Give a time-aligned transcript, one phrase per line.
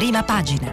[0.00, 0.72] prima pagina.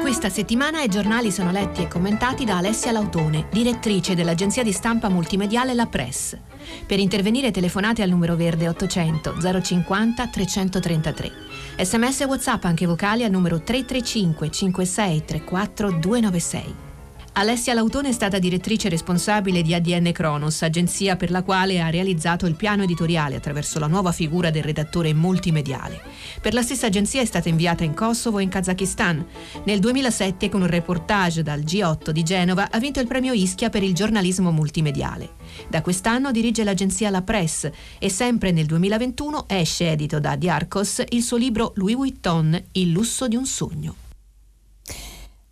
[0.00, 5.08] Questa settimana i giornali sono letti e commentati da Alessia Lautone, direttrice dell'agenzia di stampa
[5.08, 6.38] multimediale La Press.
[6.86, 11.32] Per intervenire telefonate al numero verde 800 050 333.
[11.82, 16.89] Sms e WhatsApp anche vocali al numero 335 56 34 296.
[17.32, 22.44] Alessia Lautone è stata direttrice responsabile di ADN Kronos, agenzia per la quale ha realizzato
[22.44, 26.02] il piano editoriale attraverso la nuova figura del redattore multimediale.
[26.40, 29.24] Per la stessa agenzia è stata inviata in Kosovo e in Kazakistan.
[29.64, 33.84] Nel 2007 con un reportage dal G8 di Genova ha vinto il premio Ischia per
[33.84, 35.34] il giornalismo multimediale.
[35.68, 41.22] Da quest'anno dirige l'agenzia La Press e sempre nel 2021 esce edito da Diarcos il
[41.22, 44.08] suo libro Louis Vuitton, Il lusso di un sogno.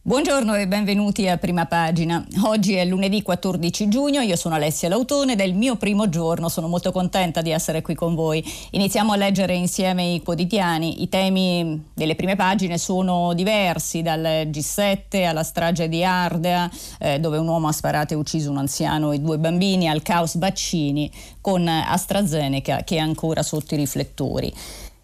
[0.08, 2.26] Buongiorno e benvenuti a Prima Pagina.
[2.44, 6.48] Oggi è lunedì 14 giugno, io sono Alessia Lautone ed è il mio primo giorno,
[6.48, 8.42] sono molto contenta di essere qui con voi.
[8.70, 11.02] Iniziamo a leggere insieme i quotidiani.
[11.02, 17.36] I temi delle prime pagine sono diversi, dal G7 alla strage di Ardea, eh, dove
[17.36, 21.10] un uomo ha sparato e ucciso un anziano e due bambini, al caos vaccini
[21.42, 24.54] con AstraZeneca che è ancora sotto i riflettori.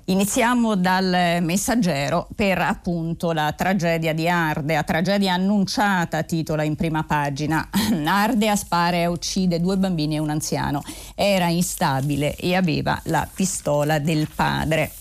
[0.06, 7.66] Iniziamo dal messaggero per appunto la tragedia di Ardea, tragedia annunciata, titola in prima pagina.
[8.04, 10.82] Ardea spara e uccide due bambini e un anziano.
[11.14, 14.92] Era instabile e aveva la pistola del padre.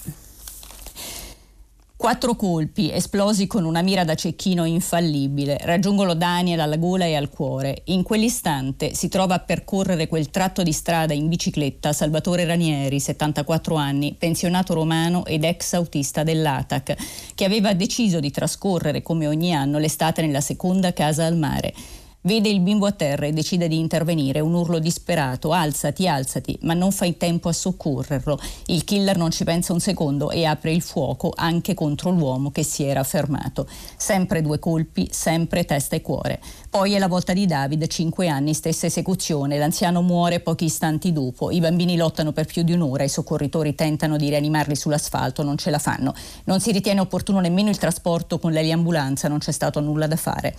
[2.03, 7.29] Quattro colpi, esplosi con una mira da cecchino infallibile, raggiungono Daniel alla gola e al
[7.29, 7.83] cuore.
[7.85, 13.75] In quell'istante si trova a percorrere quel tratto di strada in bicicletta Salvatore Ranieri, 74
[13.75, 16.95] anni, pensionato romano ed ex autista dell'ATAC,
[17.35, 21.73] che aveva deciso di trascorrere come ogni anno l'estate nella seconda casa al mare.
[22.25, 26.73] Vede il bimbo a terra e decide di intervenire, un urlo disperato, alzati, alzati, ma
[26.73, 28.39] non fa in tempo a soccorrerlo.
[28.67, 32.63] Il killer non ci pensa un secondo e apre il fuoco anche contro l'uomo che
[32.63, 33.67] si era fermato.
[33.97, 36.39] Sempre due colpi, sempre testa e cuore.
[36.69, 39.57] Poi è la volta di David, 5 anni, stessa esecuzione.
[39.57, 41.51] L'anziano muore pochi istanti dopo.
[41.51, 45.71] I bambini lottano per più di un'ora, i soccorritori tentano di rianimarli sull'asfalto, non ce
[45.71, 46.13] la fanno.
[46.45, 50.55] Non si ritiene opportuno nemmeno il trasporto con l'eliambulanza, non c'è stato nulla da fare.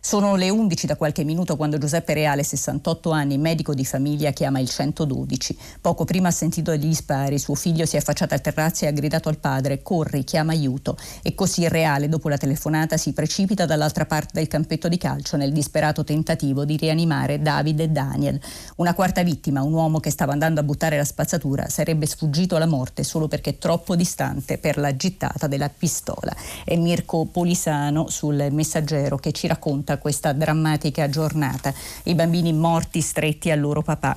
[0.00, 4.60] Sono le 11 da qualche minuto quando Giuseppe Reale, 68 anni, medico di famiglia, chiama
[4.60, 5.58] il 112.
[5.80, 8.92] Poco prima ha sentito degli spari, suo figlio si è affacciato al terrazzo e ha
[8.92, 10.96] gridato al padre corri, chiama aiuto.
[11.24, 15.50] E così Reale, dopo la telefonata, si precipita dall'altra parte del campetto di calcio nel
[15.50, 18.40] disperato tentativo di rianimare David e Daniel.
[18.76, 22.66] Una quarta vittima, un uomo che stava andando a buttare la spazzatura, sarebbe sfuggito alla
[22.66, 26.32] morte solo perché troppo distante per la gittata della pistola.
[26.64, 33.00] È Mirko Polisano sul messaggero che ci racconta questa drammatica drammatica giornata, i bambini morti
[33.00, 34.16] stretti al loro papà.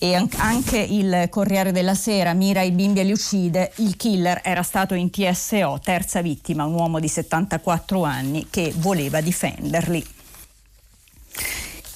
[0.00, 3.72] E anche il Corriere della Sera mira i bimbi e li uccide.
[3.76, 9.20] Il killer era stato in TSO, terza vittima, un uomo di 74 anni che voleva
[9.20, 10.06] difenderli.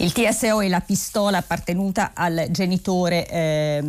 [0.03, 3.81] Il TSO è la pistola appartenuta al genitore eh,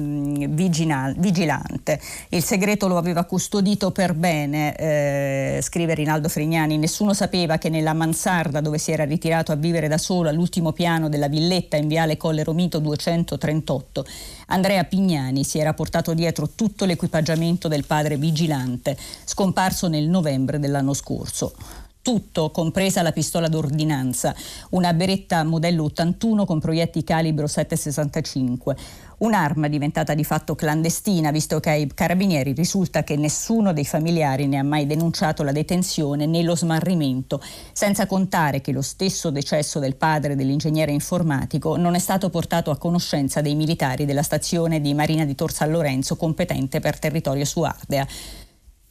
[0.48, 2.00] vigilante.
[2.30, 6.78] Il segreto lo aveva custodito per bene, eh, scrive Rinaldo Fregnani.
[6.78, 11.10] Nessuno sapeva che nella mansarda dove si era ritirato a vivere da solo all'ultimo piano
[11.10, 14.06] della villetta in viale Colle Romito 238,
[14.50, 20.94] Andrea Pignani si era portato dietro tutto l'equipaggiamento del padre vigilante, scomparso nel novembre dell'anno
[20.94, 21.56] scorso
[22.04, 24.36] tutto, compresa la pistola d'ordinanza,
[24.72, 28.76] una beretta modello 81 con proietti calibro 7,65.
[29.20, 34.58] Un'arma diventata di fatto clandestina, visto che ai carabinieri risulta che nessuno dei familiari ne
[34.58, 39.96] ha mai denunciato la detenzione né lo smarrimento, senza contare che lo stesso decesso del
[39.96, 45.24] padre dell'ingegnere informatico non è stato portato a conoscenza dei militari della stazione di Marina
[45.24, 48.06] di Tor San Lorenzo competente per territorio su Ardea.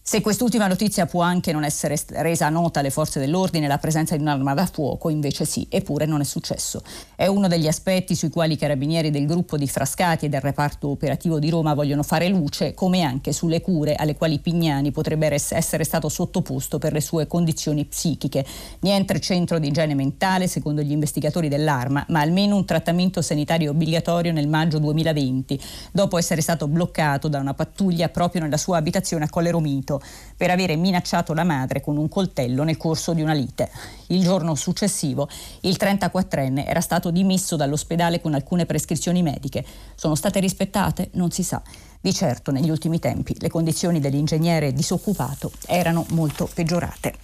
[0.05, 4.23] Se quest'ultima notizia può anche non essere resa nota alle forze dell'ordine, la presenza di
[4.23, 6.83] un'arma da fuoco invece sì, eppure non è successo.
[7.15, 10.89] È uno degli aspetti sui quali i carabinieri del gruppo di Frascati e del reparto
[10.89, 15.85] operativo di Roma vogliono fare luce, come anche sulle cure alle quali Pignani potrebbe essere
[15.85, 18.45] stato sottoposto per le sue condizioni psichiche.
[18.81, 24.33] Niente centro di igiene mentale, secondo gli investigatori dell'arma, ma almeno un trattamento sanitario obbligatorio
[24.33, 25.61] nel maggio 2020,
[25.93, 29.51] dopo essere stato bloccato da una pattuglia proprio nella sua abitazione a Colle
[29.93, 30.01] Punito
[30.37, 33.71] per avere minacciato la madre con un coltello nel corso di una lite.
[34.09, 35.29] Il giorno successivo
[35.61, 39.65] il 34enne era stato dimesso dall'ospedale con alcune prescrizioni mediche.
[39.95, 41.11] Sono state rispettate?
[41.13, 41.63] Non si sa.
[42.01, 47.15] Di certo negli ultimi tempi le condizioni dell'ingegnere disoccupato erano molto peggiorate.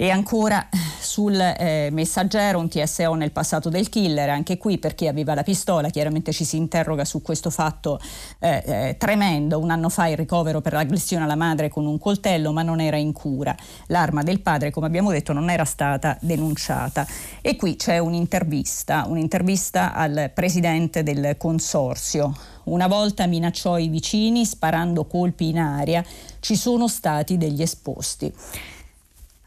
[0.00, 0.68] E ancora
[1.00, 5.42] sul eh, messaggero, un TSO nel passato del killer, anche qui per chi aveva la
[5.42, 7.98] pistola, chiaramente ci si interroga su questo fatto
[8.38, 9.58] eh, eh, tremendo.
[9.58, 12.96] Un anno fa il ricovero per l'aggressione alla madre con un coltello, ma non era
[12.96, 13.56] in cura.
[13.88, 17.04] L'arma del padre, come abbiamo detto, non era stata denunciata.
[17.40, 22.36] E qui c'è un'intervista, un'intervista al presidente del consorzio.
[22.66, 26.04] Una volta minacciò i vicini sparando colpi in aria,
[26.38, 28.32] ci sono stati degli esposti.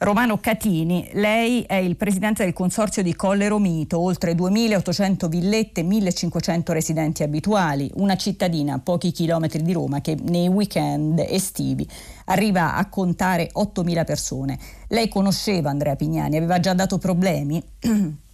[0.04, 6.72] Romano Catini, lei è il presidente del consorzio di Colle Romito, oltre 2.800 villette, 1.500
[6.72, 11.88] residenti abituali, una cittadina a pochi chilometri di Roma che nei weekend estivi
[12.26, 14.58] arriva a contare 8.000 persone.
[14.88, 17.64] Lei conosceva Andrea Pignani, aveva già dato problemi?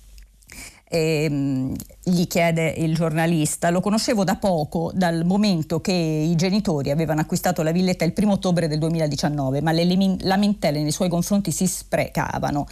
[0.90, 1.74] E,
[2.04, 3.70] gli chiede il giornalista.
[3.70, 8.34] Lo conoscevo da poco, dal momento che i genitori avevano acquistato la villetta il primo
[8.34, 12.66] ottobre del 2019, ma le lamentele nei suoi confronti si sprecavano.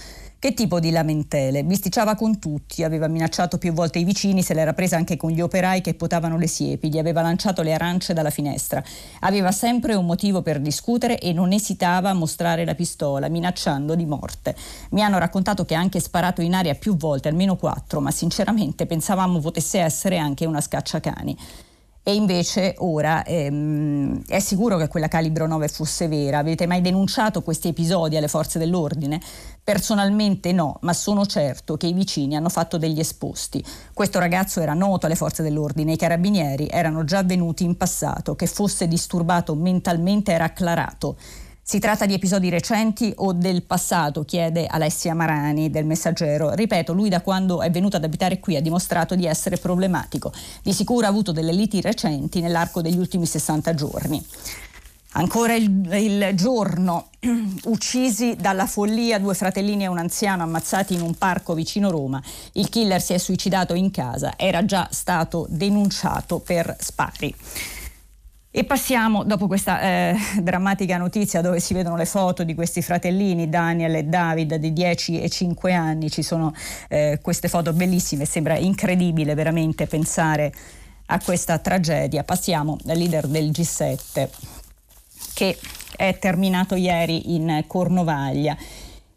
[0.46, 1.64] Che tipo di lamentele?
[1.64, 5.42] Bisticciava con tutti, aveva minacciato più volte i vicini, se l'era presa anche con gli
[5.42, 8.84] operai che potavano le siepi, gli aveva lanciato le arance dalla finestra.
[9.22, 14.06] Aveva sempre un motivo per discutere e non esitava a mostrare la pistola, minacciando di
[14.06, 14.56] morte.
[14.92, 18.86] Mi hanno raccontato che ha anche sparato in aria più volte, almeno quattro, ma sinceramente
[18.86, 21.36] pensavamo potesse essere anche una scacciacani
[22.08, 26.38] e invece ora ehm, è sicuro che quella calibro 9 fosse vera?
[26.38, 29.20] Avete mai denunciato questi episodi alle forze dell'ordine?
[29.64, 33.66] Personalmente no, ma sono certo che i vicini hanno fatto degli esposti.
[33.92, 38.46] Questo ragazzo era noto alle forze dell'ordine, i carabinieri erano già venuti in passato, che
[38.46, 41.18] fosse disturbato mentalmente era acclarato.
[41.68, 46.54] Si tratta di episodi recenti o del passato, chiede Alessia Marani del Messaggero.
[46.54, 50.32] Ripeto, lui da quando è venuto ad abitare qui ha dimostrato di essere problematico.
[50.62, 54.24] Di sicuro ha avuto delle liti recenti nell'arco degli ultimi 60 giorni.
[55.14, 57.08] Ancora il, il, giorno,
[57.66, 62.22] uccisi dalla follia due fratellini e un anziano ammazzati in un parco vicino Roma.
[62.52, 67.34] Il killer si è suicidato in casa, era già stato denunciato per spari.
[68.58, 73.50] E passiamo, dopo questa eh, drammatica notizia dove si vedono le foto di questi fratellini,
[73.50, 76.54] Daniel e David, di 10 e 5 anni, ci sono
[76.88, 80.54] eh, queste foto bellissime, sembra incredibile veramente pensare
[81.08, 82.24] a questa tragedia.
[82.24, 84.30] Passiamo al leader del G7
[85.34, 85.58] che
[85.98, 88.56] è terminato ieri in Cornovaglia.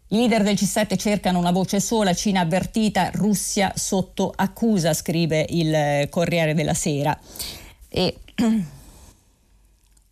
[0.09, 6.09] I leader del G7 cercano una voce sola, Cina avvertita, Russia sotto accusa, scrive il
[6.09, 7.17] Corriere della Sera.
[7.87, 8.17] E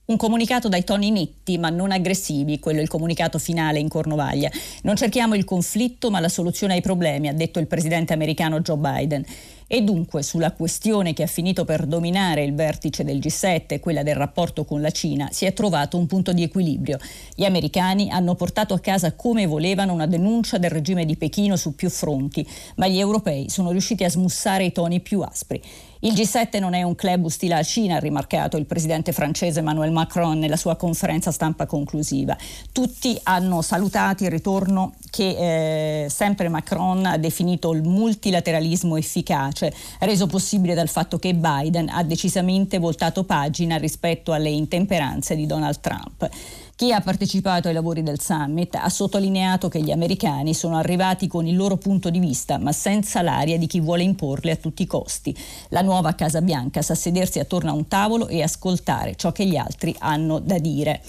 [0.08, 4.50] Un comunicato dai toni netti ma non aggressivi, quello è il comunicato finale in Cornovaglia.
[4.84, 8.78] Non cerchiamo il conflitto ma la soluzione ai problemi, ha detto il presidente americano Joe
[8.78, 9.26] Biden.
[9.68, 14.16] E dunque sulla questione che ha finito per dominare il vertice del G7, quella del
[14.16, 17.00] rapporto con la Cina, si è trovato un punto di equilibrio.
[17.36, 21.76] Gli americani hanno portato a casa come volevano una denuncia del regime di Pechino su
[21.76, 25.62] più fronti, ma gli europei sono riusciti a smussare i toni più aspri.
[26.02, 29.92] Il G7 non è un club ostile alla Cina, ha rimarcato il presidente francese Emmanuel
[29.92, 32.38] Macron nella sua conferenza stampa conclusiva.
[32.72, 40.28] Tutti hanno salutato il ritorno che eh, sempre Macron ha definito il multilateralismo efficace, reso
[40.28, 46.30] possibile dal fatto che Biden ha decisamente voltato pagina rispetto alle intemperanze di Donald Trump.
[46.78, 51.48] Chi ha partecipato ai lavori del summit ha sottolineato che gli americani sono arrivati con
[51.48, 54.86] il loro punto di vista, ma senza l'aria di chi vuole imporle a tutti i
[54.86, 55.36] costi.
[55.70, 59.56] La nuova Casa Bianca sa sedersi attorno a un tavolo e ascoltare ciò che gli
[59.56, 61.02] altri hanno da dire.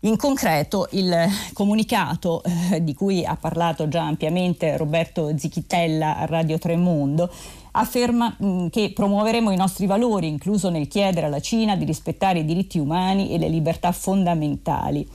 [0.00, 1.14] In concreto il
[1.52, 7.30] comunicato eh, di cui ha parlato già ampiamente Roberto Zichitella a Radio Tremondo
[7.78, 12.40] afferma mh, mm, che promuoveremo i nostri valori, incluso nel chiedere alla Cina di rispettare
[12.40, 15.08] i diritti umani e le libertà fondamentali.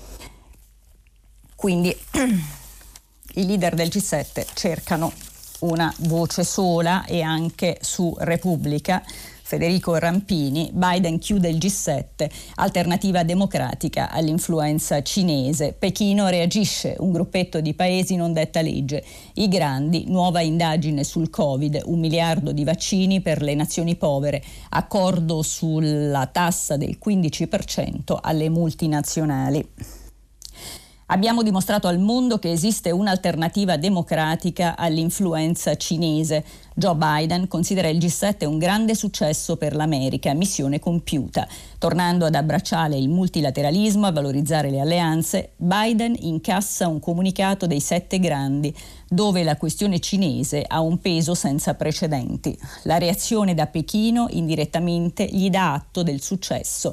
[1.56, 1.96] Quindi
[3.36, 5.12] i leader del G7 cercano
[5.60, 9.04] una voce sola e anche su Repubblica
[9.54, 15.76] Federico Rampini, Biden chiude il G7, alternativa democratica all'influenza cinese.
[15.78, 19.04] Pechino reagisce, un gruppetto di paesi non detta legge.
[19.34, 25.44] I grandi, nuova indagine sul Covid, un miliardo di vaccini per le nazioni povere, accordo
[25.44, 30.03] sulla tassa del 15% alle multinazionali.
[31.14, 36.44] Abbiamo dimostrato al mondo che esiste un'alternativa democratica all'influenza cinese.
[36.74, 41.48] Joe Biden considera il G7 un grande successo per l'America, missione compiuta.
[41.78, 48.18] Tornando ad abbracciare il multilateralismo, a valorizzare le alleanze, Biden incassa un comunicato dei sette
[48.18, 48.76] grandi,
[49.08, 52.58] dove la questione cinese ha un peso senza precedenti.
[52.86, 56.92] La reazione da Pechino indirettamente gli dà atto del successo.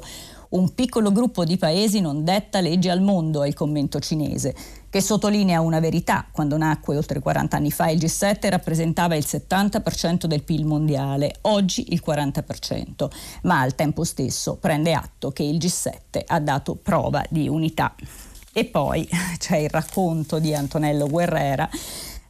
[0.51, 4.53] Un piccolo gruppo di paesi non detta legge al mondo, è il commento cinese.
[4.89, 6.27] che sottolinea una verità.
[6.29, 11.93] Quando nacque oltre 40 anni fa il G7 rappresentava il 70% del PIL mondiale, oggi
[11.93, 13.07] il 40%,
[13.43, 17.95] ma al tempo stesso prende atto che il G7 ha dato prova di unità.
[18.51, 19.07] E poi
[19.39, 21.69] c'è il racconto di Antonello Guerrera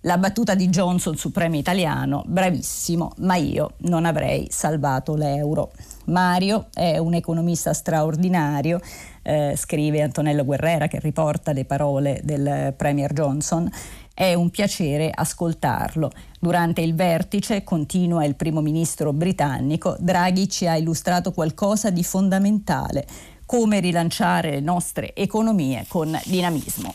[0.02, 5.72] la battuta di Johnson su premio italiano, bravissimo, ma io non avrei salvato l'euro.
[6.06, 8.80] Mario è un economista straordinario,
[9.22, 13.70] eh, scrive Antonello Guerrera che riporta le parole del Premier Johnson.
[14.14, 16.12] È un piacere ascoltarlo.
[16.40, 23.06] Durante il vertice, continua il primo ministro britannico, Draghi ci ha illustrato qualcosa di fondamentale,
[23.46, 26.94] come rilanciare le nostre economie con dinamismo.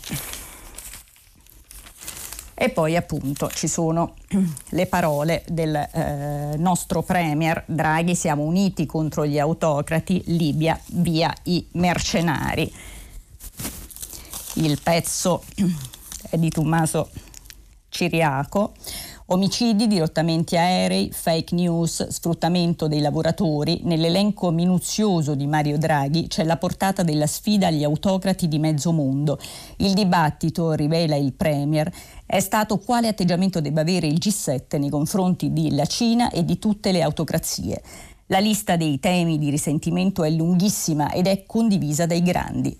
[2.58, 4.14] E poi appunto ci sono
[4.70, 11.66] le parole del eh, nostro Premier Draghi, siamo uniti contro gli autocrati, Libia via i
[11.72, 12.72] mercenari.
[14.54, 15.44] Il pezzo
[16.30, 17.10] è di Tommaso
[17.90, 18.72] Ciriaco.
[19.28, 23.80] Omicidi, dirottamenti aerei, fake news, sfruttamento dei lavoratori.
[23.82, 29.40] Nell'elenco minuzioso di Mario Draghi c'è la portata della sfida agli autocrati di mezzo mondo.
[29.78, 31.92] Il dibattito, rivela il Premier,
[32.24, 36.92] è stato quale atteggiamento debba avere il G7 nei confronti della Cina e di tutte
[36.92, 37.82] le autocrazie.
[38.26, 42.78] La lista dei temi di risentimento è lunghissima ed è condivisa dai grandi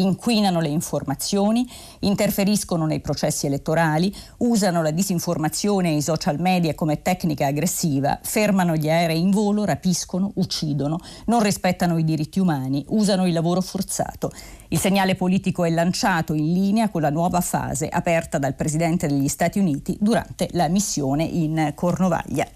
[0.00, 1.68] inquinano le informazioni,
[2.00, 8.74] interferiscono nei processi elettorali, usano la disinformazione e i social media come tecnica aggressiva, fermano
[8.76, 14.30] gli aerei in volo, rapiscono, uccidono, non rispettano i diritti umani, usano il lavoro forzato.
[14.68, 19.28] Il segnale politico è lanciato in linea con la nuova fase aperta dal Presidente degli
[19.28, 22.46] Stati Uniti durante la missione in Cornovaglia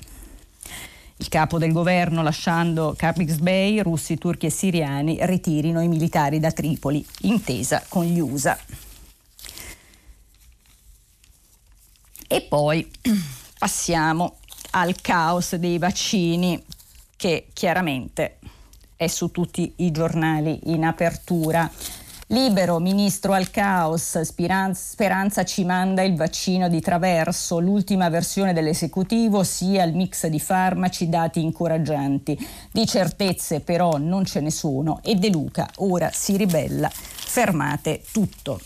[1.23, 6.50] il capo del governo lasciando Capix Bay, russi, turchi e siriani ritirino i militari da
[6.50, 8.59] Tripoli, intesa con gli USA.
[12.26, 12.91] E poi
[13.57, 14.38] passiamo
[14.73, 16.61] al caos dei vaccini
[17.17, 18.38] che chiaramente
[18.97, 21.71] è su tutti i giornali in apertura.
[22.33, 29.83] Libero, ministro al caos, Speranza ci manda il vaccino di traverso, l'ultima versione dell'esecutivo, sia
[29.83, 32.39] il mix di farmaci, dati incoraggianti.
[32.73, 36.89] Di certezze però non ce ne sono e De Luca ora si ribella.
[36.91, 38.59] Fermate tutto.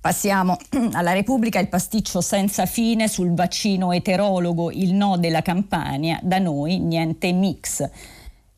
[0.00, 0.56] Passiamo
[0.92, 6.78] alla Repubblica, il pasticcio senza fine sul vaccino eterologo, il no della campagna, da noi
[6.78, 7.86] niente mix.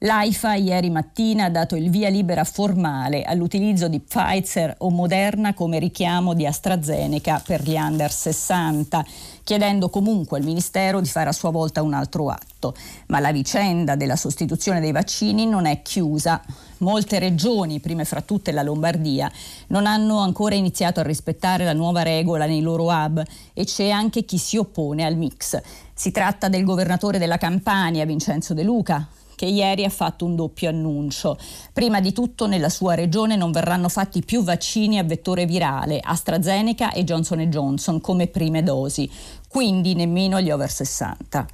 [0.05, 5.79] L'AIFA ieri mattina ha dato il via libera formale all'utilizzo di Pfizer o Moderna come
[5.79, 9.07] richiamo di AstraZeneca per gli under 60,
[9.45, 12.75] chiedendo comunque al Ministero di fare a sua volta un altro atto.
[13.07, 16.43] Ma la vicenda della sostituzione dei vaccini non è chiusa.
[16.79, 19.31] Molte regioni, prime fra tutte la Lombardia,
[19.69, 24.25] non hanno ancora iniziato a rispettare la nuova regola nei loro hub e c'è anche
[24.25, 25.61] chi si oppone al mix.
[25.95, 29.07] Si tratta del governatore della Campania, Vincenzo De Luca,
[29.43, 31.37] che ieri ha fatto un doppio annuncio.
[31.73, 36.93] Prima di tutto nella sua regione non verranno fatti più vaccini a vettore virale, AstraZeneca
[36.93, 39.11] e Johnson Johnson come prime dosi,
[39.49, 41.45] quindi nemmeno gli over 60.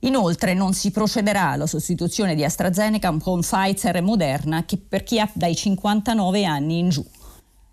[0.00, 5.18] Inoltre non si procederà alla sostituzione di AstraZeneca con Pfizer e Moderna che per chi
[5.18, 7.02] ha dai 59 anni in giù.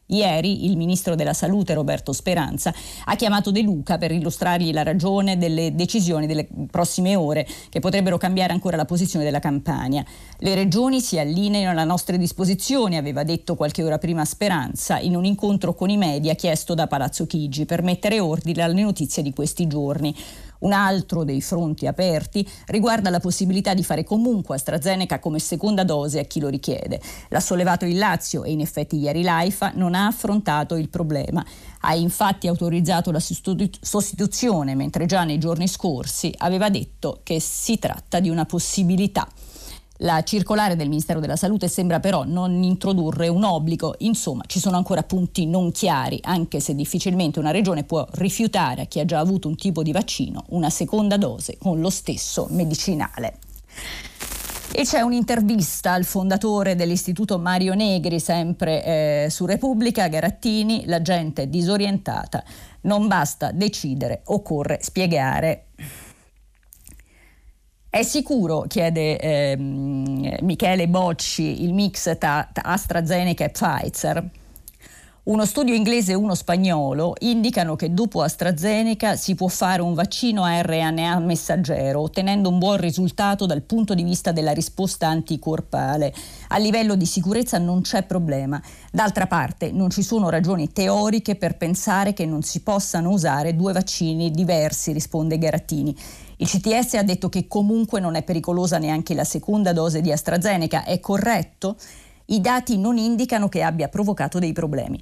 [0.09, 2.73] Ieri il ministro della Salute Roberto Speranza
[3.03, 8.17] ha chiamato De Luca per illustrargli la ragione delle decisioni delle prossime ore che potrebbero
[8.17, 10.05] cambiare ancora la posizione della campagna.
[10.39, 15.25] Le regioni si allineano alle nostre disposizioni, aveva detto qualche ora prima Speranza in un
[15.25, 19.67] incontro con i media chiesto da Palazzo Chigi per mettere ordine alle notizie di questi
[19.67, 20.15] giorni.
[20.59, 26.19] Un altro dei fronti aperti riguarda la possibilità di fare comunque AstraZeneca come seconda dose
[26.19, 27.01] a chi lo richiede.
[27.29, 31.45] L'ha sollevato il Lazio e in effetti ieri l'AIFA non ha affrontato il problema.
[31.81, 38.19] Ha infatti autorizzato la sostituzione, mentre già nei giorni scorsi aveva detto che si tratta
[38.19, 39.27] di una possibilità.
[40.01, 44.77] La circolare del Ministero della Salute sembra però non introdurre un obbligo, insomma ci sono
[44.77, 49.17] ancora punti non chiari, anche se difficilmente una regione può rifiutare a chi ha già
[49.17, 53.39] avuto un tipo di vaccino una seconda dose con lo stesso medicinale.
[54.71, 61.43] E c'è un'intervista al fondatore dell'istituto Mario Negri, sempre eh, su Repubblica, Garattini, la gente
[61.43, 62.43] è disorientata,
[62.81, 65.67] non basta decidere, occorre spiegare.
[67.89, 74.29] È sicuro, chiede ehm, Michele Bocci, il mix tra AstraZeneca e Pfizer?
[75.23, 80.43] Uno studio inglese e uno spagnolo indicano che dopo AstraZeneca si può fare un vaccino
[80.43, 86.13] a RNA messaggero, ottenendo un buon risultato dal punto di vista della risposta anticorpale.
[86.49, 88.61] A livello di sicurezza non c'è problema.
[88.91, 93.73] D'altra parte non ci sono ragioni teoriche per pensare che non si possano usare due
[93.73, 95.95] vaccini diversi, risponde Garattini.
[96.37, 100.83] Il CTS ha detto che comunque non è pericolosa neanche la seconda dose di AstraZeneca.
[100.83, 101.77] È corretto?
[102.27, 105.01] i dati non indicano che abbia provocato dei problemi.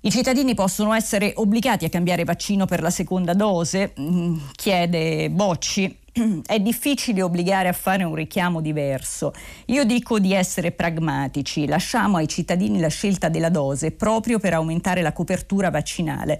[0.00, 3.94] I cittadini possono essere obbligati a cambiare vaccino per la seconda dose?
[3.98, 6.00] Mm, chiede Bocci.
[6.44, 9.32] È difficile obbligare a fare un richiamo diverso.
[9.66, 15.00] Io dico di essere pragmatici, lasciamo ai cittadini la scelta della dose proprio per aumentare
[15.00, 16.38] la copertura vaccinale.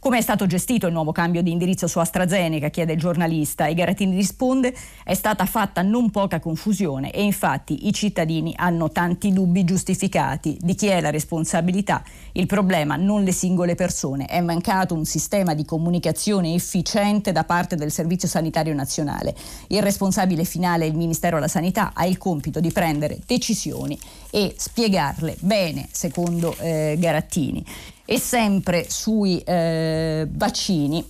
[0.00, 3.74] Come è stato gestito il nuovo cambio di indirizzo su AstraZeneca, chiede il giornalista, e
[3.74, 9.62] Garatini risponde, è stata fatta non poca confusione e infatti i cittadini hanno tanti dubbi
[9.62, 12.02] giustificati di chi è la responsabilità.
[12.32, 17.76] Il problema non le singole persone, è mancato un sistema di comunicazione efficiente da parte
[17.76, 19.34] del Servizio Sanitario Nazionale.
[19.66, 23.98] Il responsabile finale, il Ministero della Sanità, ha il compito di prendere decisioni
[24.30, 27.62] e spiegarle bene, secondo eh, Garattini
[28.10, 31.08] e sempre sui eh, vaccini.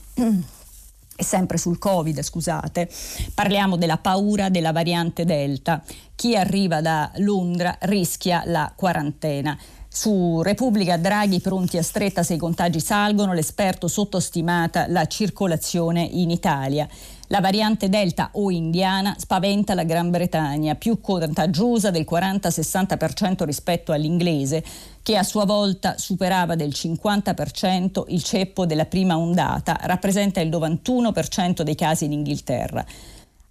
[1.17, 2.91] E sempre sul Covid, scusate,
[3.33, 5.83] parliamo della paura della variante Delta.
[6.15, 9.59] Chi arriva da Londra rischia la quarantena.
[9.89, 16.29] Su Repubblica Draghi pronti a stretta se i contagi salgono, l'esperto sottostimata la circolazione in
[16.29, 16.87] Italia.
[17.33, 24.65] La variante Delta o indiana spaventa la Gran Bretagna, più contagiosa del 40-60% rispetto all'inglese,
[25.01, 31.63] che a sua volta superava del 50% il ceppo della prima ondata, rappresenta il 91%
[31.63, 32.85] dei casi in Inghilterra.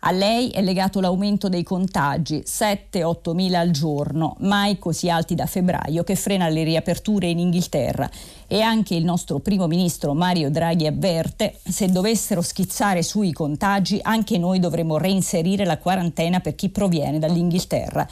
[0.04, 5.46] A lei è legato l'aumento dei contagi, 7-8 mila al giorno, mai così alti da
[5.46, 8.10] febbraio, che frena le riaperture in Inghilterra.
[8.48, 14.38] E anche il nostro primo ministro Mario Draghi avverte, se dovessero schizzare sui contagi, anche
[14.38, 18.08] noi dovremo reinserire la quarantena per chi proviene dall'Inghilterra.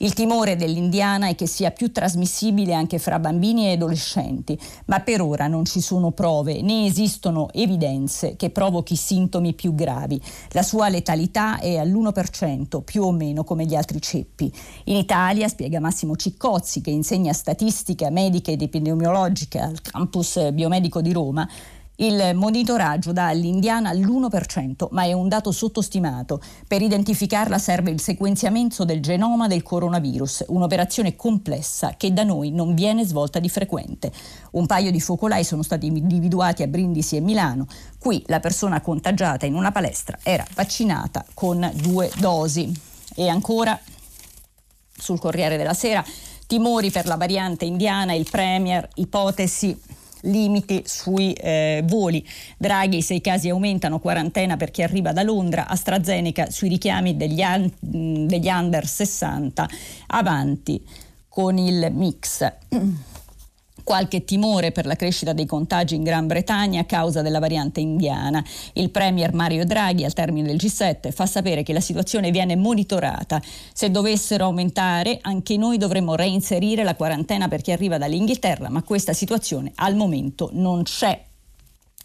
[0.00, 5.20] Il timore dell'indiana è che sia più trasmissibile anche fra bambini e adolescenti, ma per
[5.20, 10.22] ora non ci sono prove né esistono evidenze che provochi sintomi più gravi.
[10.50, 14.52] La sua letalità è all'1%, più o meno come gli altri ceppi.
[14.84, 21.10] In Italia, spiega Massimo Ciccozzi, che insegna statistica medica ed epidemiologica al campus biomedico di
[21.12, 21.48] Roma,
[22.00, 26.40] il monitoraggio dà all'indiana l'1%, ma è un dato sottostimato.
[26.66, 32.74] Per identificarla serve il sequenziamento del genoma del coronavirus, un'operazione complessa che da noi non
[32.74, 34.12] viene svolta di frequente.
[34.52, 37.66] Un paio di focolai sono stati individuati a Brindisi e Milano.
[37.98, 42.72] Qui la persona contagiata in una palestra era vaccinata con due dosi.
[43.16, 43.78] E ancora
[44.96, 46.04] sul Corriere della Sera,
[46.46, 49.76] timori per la variante indiana, il Premier, ipotesi
[50.22, 52.26] limiti sui eh, voli.
[52.56, 57.40] Draghi, se i casi aumentano, quarantena per chi arriva da Londra, AstraZeneca sui richiami degli,
[57.40, 59.68] an- degli under 60,
[60.08, 60.84] avanti
[61.28, 62.52] con il mix
[63.88, 68.44] qualche timore per la crescita dei contagi in Gran Bretagna a causa della variante indiana.
[68.74, 73.40] Il premier Mario Draghi al termine del G7 fa sapere che la situazione viene monitorata.
[73.72, 79.14] Se dovessero aumentare, anche noi dovremmo reinserire la quarantena per chi arriva dall'Inghilterra, ma questa
[79.14, 81.24] situazione al momento non c'è,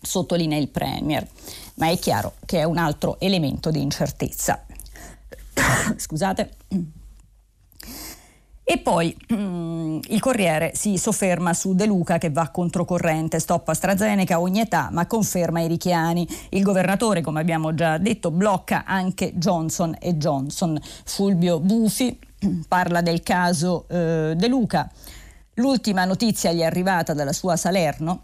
[0.02, 1.28] sottolinea il premier.
[1.74, 4.66] Ma è chiaro che è un altro elemento di incertezza.
[5.98, 7.03] Scusate.
[8.66, 14.40] E poi mm, il Corriere si sofferma su De Luca che va controcorrente, stop AstraZeneca
[14.40, 16.26] ogni età, ma conferma i richiani.
[16.50, 20.80] Il governatore, come abbiamo già detto, blocca anche Johnson e Johnson.
[21.04, 22.18] Fulvio Bufi
[22.68, 24.90] parla del caso eh, De Luca.
[25.56, 28.24] L'ultima notizia gli è arrivata dalla sua Salerno,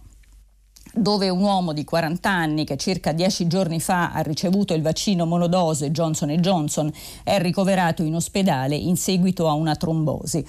[1.00, 5.26] dove un uomo di 40 anni che circa 10 giorni fa ha ricevuto il vaccino
[5.26, 6.92] monodose Johnson Johnson
[7.24, 10.46] è ricoverato in ospedale in seguito a una trombosi.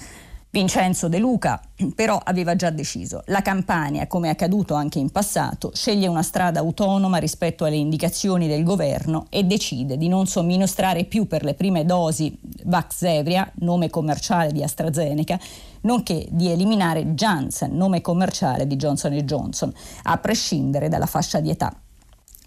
[0.53, 1.61] Vincenzo De Luca
[1.95, 3.23] però aveva già deciso.
[3.27, 8.49] La Campania, come è accaduto anche in passato, sceglie una strada autonoma rispetto alle indicazioni
[8.49, 14.51] del governo e decide di non somministrare più per le prime dosi Vaxzevria, nome commerciale
[14.51, 15.39] di AstraZeneca,
[15.83, 21.73] nonché di eliminare Janssen, nome commerciale di Johnson Johnson, a prescindere dalla fascia di età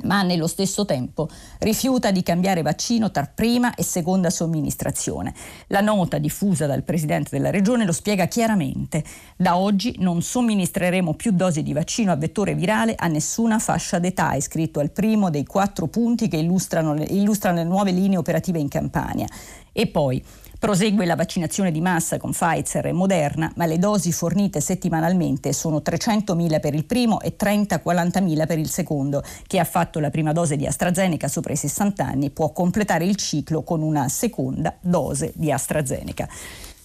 [0.05, 5.35] ma nello stesso tempo rifiuta di cambiare vaccino tra prima e seconda somministrazione.
[5.69, 9.05] La nota diffusa dal Presidente della Regione lo spiega chiaramente.
[9.37, 14.33] Da oggi non somministreremo più dosi di vaccino a vettore virale a nessuna fascia d'età,
[14.33, 18.69] è scritto al primo dei quattro punti che illustrano, illustrano le nuove linee operative in
[18.69, 19.27] Campania.
[19.73, 20.23] E poi
[20.65, 25.83] Prosegue la vaccinazione di massa con Pfizer e Moderna, ma le dosi fornite settimanalmente sono
[25.85, 29.23] 300.000 per il primo e 30-40.000 per il secondo.
[29.47, 33.17] Chi ha fatto la prima dose di AstraZeneca sopra i 60 anni può completare il
[33.17, 36.27] ciclo con una seconda dose di AstraZeneca.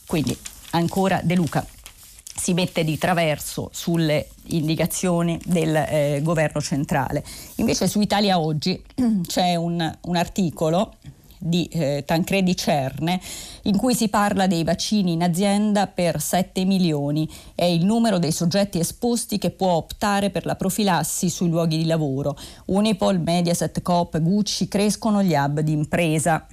[0.06, 0.38] Quindi
[0.72, 1.66] ancora De Luca
[2.36, 7.24] si mette di traverso sulle indicazioni del eh, governo centrale.
[7.56, 8.84] Invece su Italia Oggi
[9.26, 10.96] c'è un, un articolo
[11.40, 13.20] di eh, Tancredi Cerne
[13.64, 17.28] in cui si parla dei vaccini in azienda per 7 milioni.
[17.56, 21.86] È il numero dei soggetti esposti che può optare per la profilassi sui luoghi di
[21.86, 22.38] lavoro.
[22.66, 26.46] Unipol, Mediaset, Coop, Gucci crescono gli hub di impresa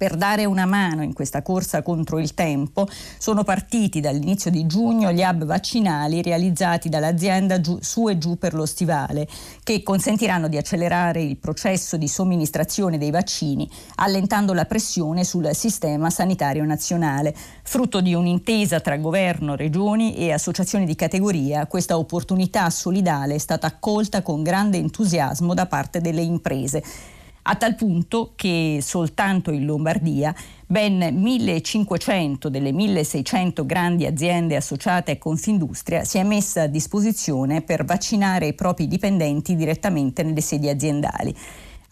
[0.00, 5.12] per dare una mano in questa corsa contro il tempo sono partiti dall'inizio di giugno
[5.12, 9.28] gli hub vaccinali realizzati dall'azienda giù, su e giù per lo stivale,
[9.62, 16.08] che consentiranno di accelerare il processo di somministrazione dei vaccini, allentando la pressione sul sistema
[16.08, 17.36] sanitario nazionale.
[17.62, 23.66] Frutto di un'intesa tra governo, regioni e associazioni di categoria, questa opportunità solidale è stata
[23.66, 26.82] accolta con grande entusiasmo da parte delle imprese
[27.42, 30.34] a tal punto che soltanto in Lombardia
[30.66, 37.84] ben 1500 delle 1600 grandi aziende associate a Confindustria si è messa a disposizione per
[37.84, 41.34] vaccinare i propri dipendenti direttamente nelle sedi aziendali.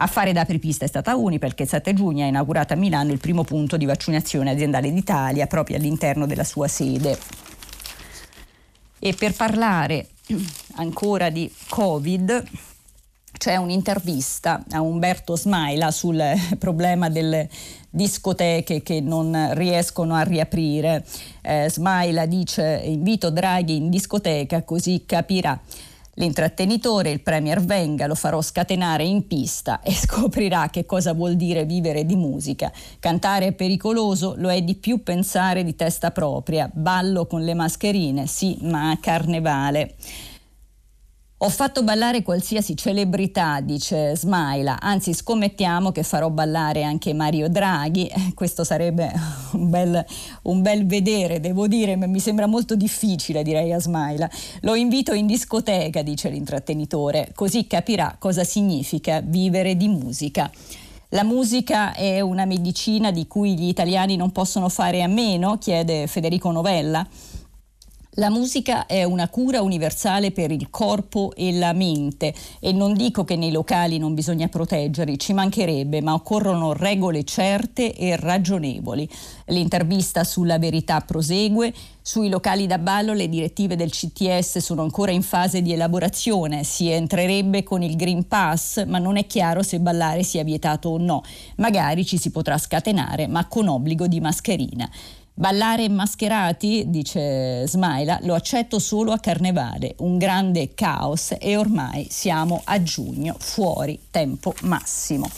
[0.01, 3.11] A fare da apripista è stata Unipel che il 7 giugno ha inaugurato a Milano
[3.11, 7.19] il primo punto di vaccinazione aziendale d'Italia proprio all'interno della sua sede.
[9.01, 10.09] E per parlare
[10.77, 12.45] ancora di Covid,
[13.37, 16.23] c'è un'intervista a Umberto Smaila sul
[16.59, 17.49] problema delle
[17.91, 21.05] discoteche che non riescono a riaprire.
[21.43, 25.61] Eh, Smaila dice invito Draghi in discoteca così capirà.
[26.19, 31.65] L'intrattenitore, il Premier venga, lo farò scatenare in pista e scoprirà che cosa vuol dire
[31.65, 32.73] vivere di musica.
[32.99, 36.69] Cantare è pericoloso, lo è di più pensare di testa propria.
[36.73, 39.95] Ballo con le mascherine, sì, ma a carnevale.
[41.41, 48.09] Ho fatto ballare qualsiasi celebrità, dice Smaila, anzi scommettiamo che farò ballare anche Mario Draghi,
[48.09, 49.13] eh, questo sarebbe
[49.55, 50.05] un bel,
[50.43, 54.29] un bel, vedere, devo dire, ma mi sembra molto difficile, direi a Smaila.
[54.63, 60.51] Lo invito in discoteca, dice l'intrattenitore, così capirà cosa significa vivere di musica.
[61.11, 66.09] La musica è una medicina di cui gli italiani non possono fare a meno, chiede
[66.09, 67.07] Federico Novella.
[68.19, 73.23] La musica è una cura universale per il corpo e la mente e non dico
[73.23, 79.09] che nei locali non bisogna proteggerli, ci mancherebbe, ma occorrono regole certe e ragionevoli.
[79.47, 81.73] L'intervista sulla verità prosegue.
[82.03, 86.65] Sui locali da ballo le direttive del CTS sono ancora in fase di elaborazione.
[86.65, 90.99] Si entrerebbe con il Green Pass, ma non è chiaro se ballare sia vietato o
[90.99, 91.23] no.
[91.59, 94.91] Magari ci si potrà scatenare, ma con obbligo di mascherina.
[95.39, 102.63] Ballare mascherati, dice Smaila, lo accetto solo a carnevale, un grande caos e ormai siamo
[102.65, 105.31] a giugno, fuori tempo massimo.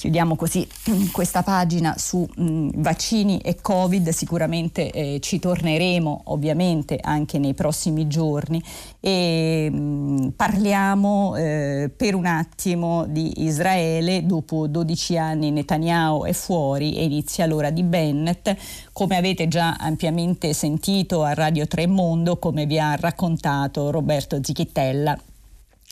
[0.00, 0.66] Chiudiamo così
[1.12, 7.52] questa pagina su mh, mm, vaccini e Covid, sicuramente eh, ci torneremo ovviamente anche nei
[7.52, 8.62] prossimi giorni.
[8.98, 16.32] E mh, mm, parliamo eh, per un attimo di Israele, dopo 12 anni Netanyahu è
[16.32, 18.56] fuori e inizia l'ora di Bennett,
[18.94, 25.18] come avete già ampiamente sentito a Radio Tremondo, come vi ha raccontato Roberto Zichittella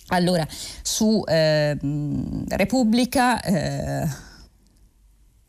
[0.08, 0.46] allora,
[0.82, 1.76] su eh,
[2.48, 4.08] Repubblica, eh,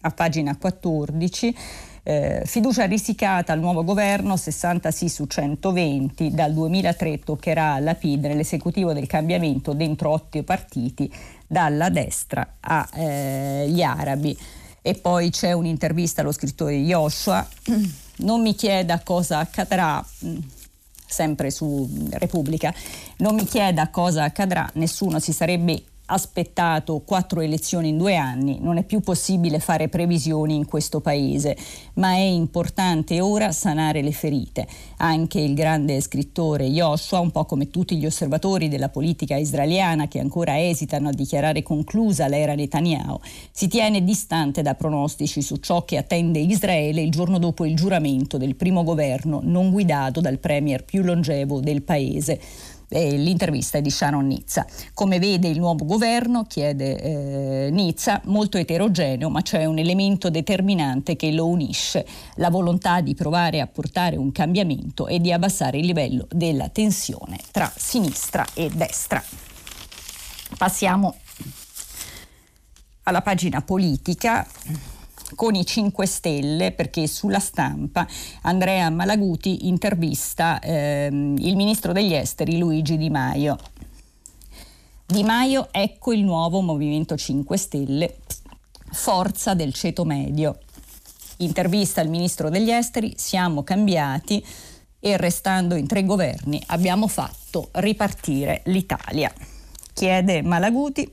[0.02, 1.56] a pagina 14,
[2.04, 8.26] eh, fiducia risicata al nuovo governo, 60 sì su 120, dal 2003 toccherà alla PID
[8.26, 11.12] nell'esecutivo del cambiamento dentro otto partiti,
[11.48, 14.38] dalla destra agli eh, arabi.
[14.82, 17.48] E poi c'è un'intervista allo scrittore Joshua,
[18.20, 20.04] non mi chieda cosa accadrà
[21.10, 22.74] sempre su Repubblica,
[23.18, 28.78] non mi chieda cosa accadrà, nessuno si sarebbe aspettato quattro elezioni in due anni, non
[28.78, 31.56] è più possibile fare previsioni in questo paese,
[31.94, 34.68] ma è importante ora sanare le ferite.
[34.98, 40.20] Anche il grande scrittore Joshua, un po' come tutti gli osservatori della politica israeliana che
[40.20, 43.20] ancora esitano a dichiarare conclusa l'era Netanyahu,
[43.52, 48.38] si tiene distante da pronostici su ciò che attende Israele il giorno dopo il giuramento
[48.38, 52.40] del primo governo non guidato dal premier più longevo del paese
[52.90, 54.66] eh, l'intervista è di Sharon Nizza.
[54.94, 61.16] Come vede il nuovo governo, chiede eh, Nizza, molto eterogeneo, ma c'è un elemento determinante
[61.16, 65.86] che lo unisce, la volontà di provare a portare un cambiamento e di abbassare il
[65.86, 69.24] livello della tensione tra sinistra e destra.
[70.58, 71.16] Passiamo
[73.04, 74.48] alla pagina politica
[75.36, 78.08] con i 5 Stelle perché sulla stampa
[78.42, 83.58] Andrea Malaguti intervista ehm, il ministro degli esteri Luigi Di Maio.
[85.06, 88.18] Di Maio, ecco il nuovo Movimento 5 Stelle,
[88.92, 90.60] forza del ceto medio.
[91.38, 94.46] Intervista al ministro degli esteri, siamo cambiati
[95.00, 99.34] e restando in tre governi abbiamo fatto ripartire l'Italia.
[99.94, 101.12] Chiede Malaguti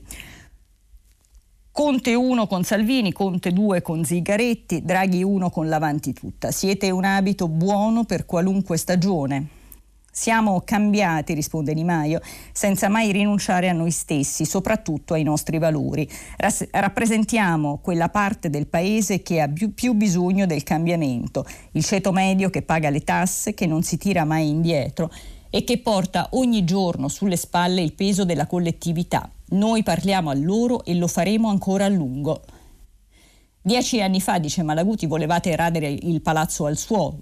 [1.77, 6.49] Conte 1 con Salvini, Conte 2 con Zigaretti, Draghi 1 con Lavanti tutta.
[6.49, 9.47] Siete un abito buono per qualunque stagione.
[10.11, 12.19] Siamo cambiati, risponde Di Maio,
[12.51, 16.09] senza mai rinunciare a noi stessi, soprattutto ai nostri valori.
[16.37, 22.11] Ras- rappresentiamo quella parte del paese che ha più, più bisogno del cambiamento, il ceto
[22.11, 25.11] medio che paga le tasse, che non si tira mai indietro
[25.51, 29.29] e che porta ogni giorno sulle spalle il peso della collettività.
[29.49, 32.41] Noi parliamo a loro e lo faremo ancora a lungo.
[33.61, 37.21] Dieci anni fa, dice Malaguti, volevate radere il palazzo al suolo.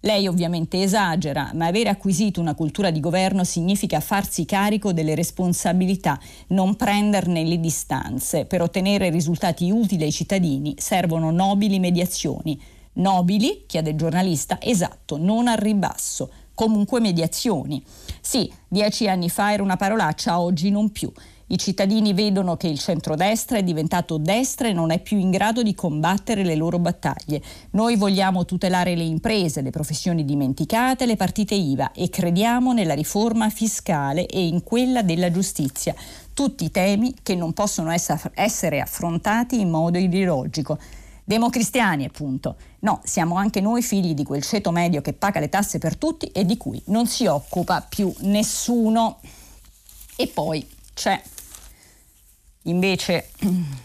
[0.00, 6.18] Lei ovviamente esagera, ma aver acquisito una cultura di governo significa farsi carico delle responsabilità,
[6.48, 8.44] non prenderne le distanze.
[8.44, 12.60] Per ottenere risultati utili ai cittadini servono nobili mediazioni.
[12.94, 17.82] Nobili, chiede il giornalista, esatto, non al ribasso comunque mediazioni.
[18.20, 21.12] Sì, dieci anni fa era una parolaccia, oggi non più.
[21.52, 25.62] I cittadini vedono che il centrodestra è diventato destra e non è più in grado
[25.62, 27.42] di combattere le loro battaglie.
[27.72, 33.50] Noi vogliamo tutelare le imprese, le professioni dimenticate, le partite IVA e crediamo nella riforma
[33.50, 35.94] fiscale e in quella della giustizia.
[36.32, 40.78] Tutti temi che non possono essere affrontati in modo ideologico
[41.32, 42.56] democristiani appunto.
[42.80, 46.26] No, siamo anche noi figli di quel ceto medio che paga le tasse per tutti
[46.26, 49.18] e di cui non si occupa più nessuno.
[50.16, 51.20] E poi c'è
[52.64, 53.30] invece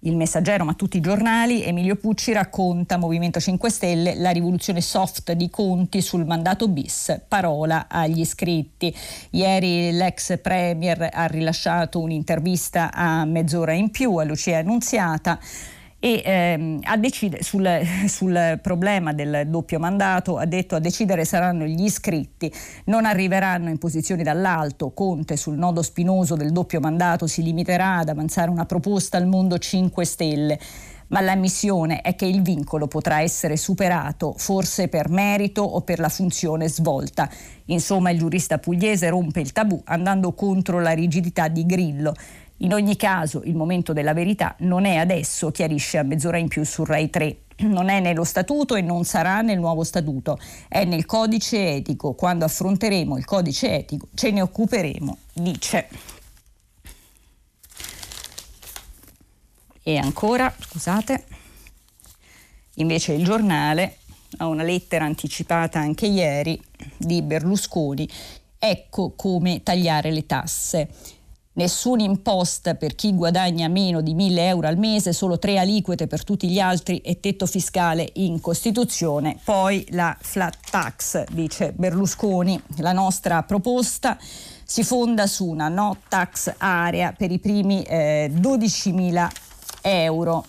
[0.00, 5.30] il messaggero, ma tutti i giornali, Emilio Pucci racconta Movimento 5 Stelle, la rivoluzione soft
[5.32, 8.92] di Conti sul mandato bis, parola agli iscritti.
[9.30, 15.38] Ieri l'ex Premier ha rilasciato un'intervista a mezz'ora in più a Lucia Annunziata
[16.02, 17.68] e ehm, decide, sul,
[18.08, 22.50] sul, problema del doppio mandato ha detto a decidere saranno gli iscritti,
[22.86, 28.08] non arriveranno in posizioni dall'alto, Conte sul nodo spinoso del doppio mandato si limiterà ad
[28.08, 30.58] avanzare una proposta al mondo 5 Stelle.
[31.08, 35.98] Ma la missione è che il vincolo potrà essere superato, forse per merito o per
[35.98, 37.28] la funzione svolta.
[37.66, 42.14] Insomma, il giurista pugliese rompe il tabù andando contro la rigidità di Grillo.
[42.62, 46.62] In ogni caso il momento della verità non è adesso, chiarisce a mezz'ora in più
[46.64, 47.36] su Rai 3
[47.68, 52.12] non è nello statuto e non sarà nel nuovo statuto, è nel codice etico.
[52.12, 55.88] Quando affronteremo il codice etico ce ne occuperemo, dice.
[59.82, 61.24] E ancora, scusate,
[62.74, 63.96] invece il giornale
[64.36, 66.60] ha una lettera anticipata anche ieri
[66.98, 68.08] di Berlusconi,
[68.58, 70.88] ecco come tagliare le tasse
[71.54, 76.24] nessuna imposta per chi guadagna meno di 1000 euro al mese, solo tre aliquote per
[76.24, 79.38] tutti gli altri e tetto fiscale in Costituzione.
[79.42, 84.16] Poi la flat tax, dice Berlusconi, la nostra proposta
[84.64, 89.28] si fonda su una no tax area per i primi eh, 12.000
[89.82, 90.44] euro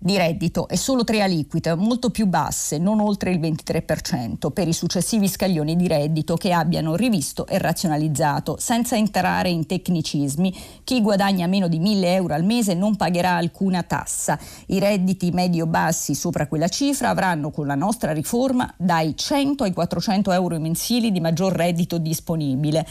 [0.00, 4.72] di reddito e solo tre aliquote molto più basse, non oltre il 23%, per i
[4.72, 8.56] successivi scaglioni di reddito che abbiano rivisto e razionalizzato.
[8.58, 13.82] Senza entrare in tecnicismi, chi guadagna meno di 1000 euro al mese non pagherà alcuna
[13.82, 14.38] tassa.
[14.66, 20.30] I redditi medio-bassi sopra quella cifra avranno con la nostra riforma dai 100 ai 400
[20.30, 22.86] euro mensili di maggior reddito disponibile.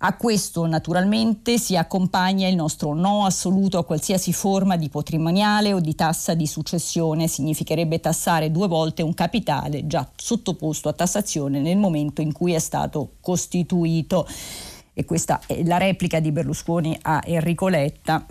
[0.00, 5.80] A questo naturalmente si accompagna il nostro no assoluto a qualsiasi forma di patrimoniale o
[5.80, 11.78] di tassa di successione, significherebbe tassare due volte un capitale già sottoposto a tassazione nel
[11.78, 14.24] momento in cui è stato costituito.
[14.94, 18.24] E questa è la replica di Berlusconi a Enrico Letta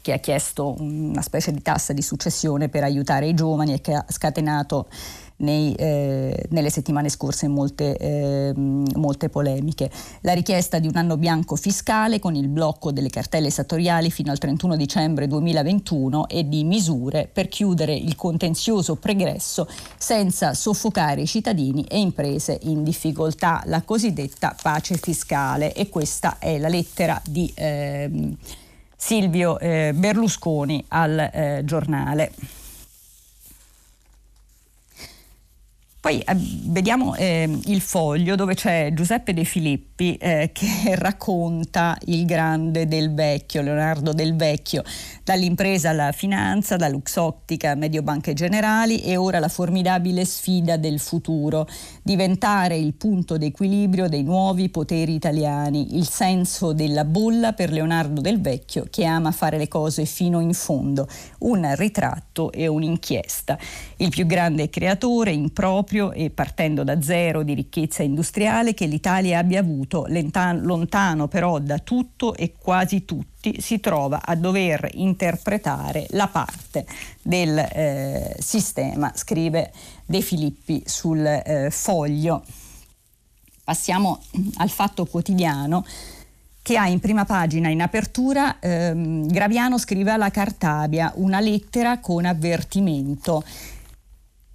[0.00, 3.94] che ha chiesto una specie di tassa di successione per aiutare i giovani e che
[3.94, 4.88] ha scatenato
[5.42, 9.90] nei, eh, nelle settimane scorse molte, eh, molte, polemiche.
[10.22, 14.38] La richiesta di un anno bianco fiscale con il blocco delle cartelle esattoriali fino al
[14.38, 21.84] 31 dicembre 2021 e di misure per chiudere il contenzioso pregresso senza soffocare i cittadini
[21.84, 25.72] e imprese in difficoltà, la cosiddetta pace fiscale.
[25.74, 27.50] E questa è la lettera di...
[27.54, 28.36] Eh,
[29.04, 32.30] Silvio eh, Berlusconi al eh, giornale.
[36.02, 39.44] Poi eh, vediamo eh, il foglio dove c'è Giuseppe De
[40.02, 44.82] Filippi eh, che racconta il grande del vecchio, Leonardo del Vecchio,
[45.22, 51.68] dall'impresa alla finanza, da Luxottica a Mediobanche Generali e ora la formidabile sfida del futuro,
[52.02, 58.40] diventare il punto d'equilibrio dei nuovi poteri italiani, il senso della bolla per Leonardo del
[58.40, 61.06] Vecchio che ama fare le cose fino in fondo,
[61.40, 63.58] un ritratto e un'inchiesta.
[63.96, 69.38] Il più grande creatore improprio proprio e partendo da zero di ricchezza industriale che l'Italia
[69.38, 76.28] abbia avuto, lontano però da tutto e quasi tutti, si trova a dover interpretare la
[76.28, 76.86] parte
[77.20, 79.72] del eh, sistema, scrive
[80.06, 82.42] De Filippi sul eh, foglio.
[83.64, 84.20] Passiamo
[84.56, 85.84] al fatto quotidiano
[86.62, 92.24] che ha in prima pagina in apertura ehm, Graviano scrive alla Cartabia una lettera con
[92.24, 93.42] avvertimento.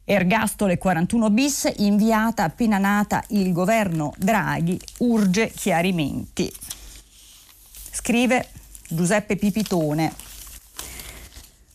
[0.09, 6.49] Ergastole 41 bis, inviata appena nata il governo Draghi, urge chiarimenti.
[7.91, 8.47] Scrive
[8.87, 10.13] Giuseppe Pipitone.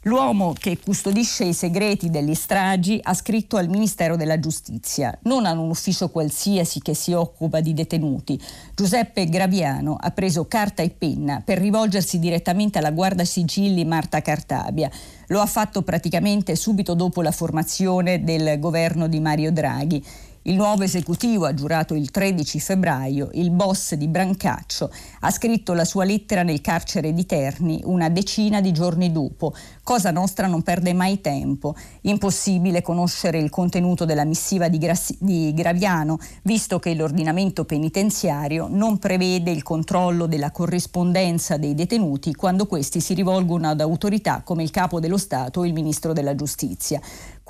[0.07, 5.53] L'uomo che custodisce i segreti degli stragi ha scritto al Ministero della Giustizia, non a
[5.53, 8.41] un ufficio qualsiasi che si occupa di detenuti.
[8.75, 14.91] Giuseppe Graviano ha preso carta e penna per rivolgersi direttamente alla guarda sigilli Marta Cartabia.
[15.33, 20.05] Lo ha fatto praticamente subito dopo la formazione del governo di Mario Draghi
[20.43, 25.85] il nuovo esecutivo ha giurato il 13 febbraio, il boss di Brancaccio ha scritto la
[25.85, 29.55] sua lettera nel carcere di Terni una decina di giorni dopo.
[29.85, 31.77] Cosa Nostra non perde mai tempo.
[32.03, 38.99] Impossibile conoscere il contenuto della missiva di, Gra- di Graviano, visto che l'ordinamento penitenziario non
[38.99, 44.71] prevede il controllo della corrispondenza dei detenuti quando questi si rivolgono ad autorità come il
[44.71, 47.01] capo dello Stato o il ministro della Giustizia.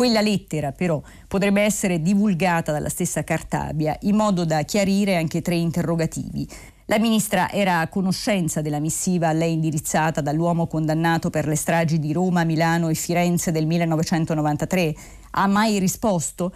[0.03, 5.55] Quella lettera però potrebbe essere divulgata dalla stessa Cartabia in modo da chiarire anche tre
[5.55, 6.45] interrogativi.
[6.87, 12.01] La ministra era a conoscenza della missiva a lei indirizzata dall'uomo condannato per le stragi
[12.01, 14.95] di Roma, Milano e Firenze del 1993.
[15.31, 16.53] Ha mai risposto?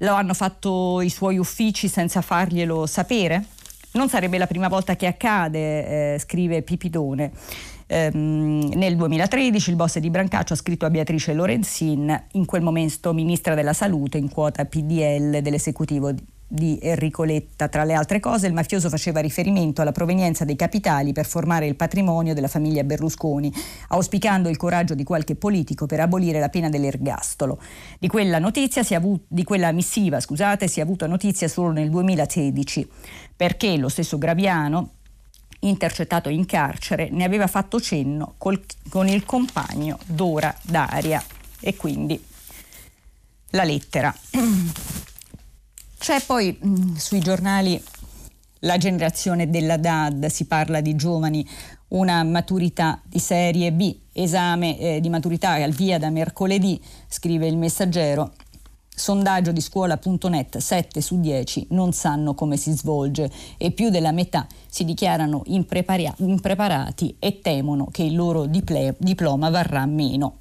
[0.00, 3.42] Lo hanno fatto i suoi uffici senza farglielo sapere?
[3.92, 7.32] Non sarebbe la prima volta che accade, eh, scrive Pipidone.
[7.92, 13.12] Ehm, nel 2013 il boss di Brancaccio ha scritto a Beatrice Lorenzin, in quel momento
[13.12, 16.14] ministra della salute in quota PDL dell'esecutivo
[16.46, 17.66] di Enrico Letta.
[17.66, 21.74] Tra le altre cose, il mafioso faceva riferimento alla provenienza dei capitali per formare il
[21.74, 23.52] patrimonio della famiglia Berlusconi,
[23.88, 27.58] auspicando il coraggio di qualche politico per abolire la pena dell'ergastolo.
[27.98, 31.90] Di quella, notizia si avuto, di quella missiva scusate, si è avuta notizia solo nel
[31.90, 32.88] 2016,
[33.34, 34.90] perché lo stesso Graviano
[35.60, 41.22] intercettato in carcere, ne aveva fatto cenno col, con il compagno Dora Daria
[41.60, 42.22] e quindi
[43.50, 44.14] la lettera.
[45.98, 47.82] C'è poi mm, sui giornali
[48.60, 51.46] la generazione della DAD, si parla di giovani,
[51.88, 57.56] una maturità di serie B, esame eh, di maturità al via da mercoledì, scrive il
[57.56, 58.32] messaggero,
[59.00, 64.46] Sondaggio di scuola.net, 7 su 10 non sanno come si svolge e più della metà
[64.68, 70.36] si dichiarano impreparati e temono che il loro diploma varrà meno.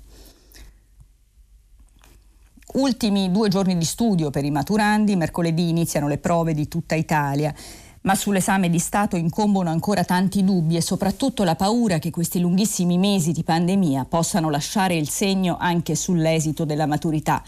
[2.73, 7.55] Ultimi due giorni di studio per i maturandi, mercoledì iniziano le prove di tutta Italia.
[8.01, 12.97] Ma sull'esame di Stato incombono ancora tanti dubbi e soprattutto la paura che questi lunghissimi
[12.97, 17.41] mesi di pandemia possano lasciare il segno anche sull'esito della maturità.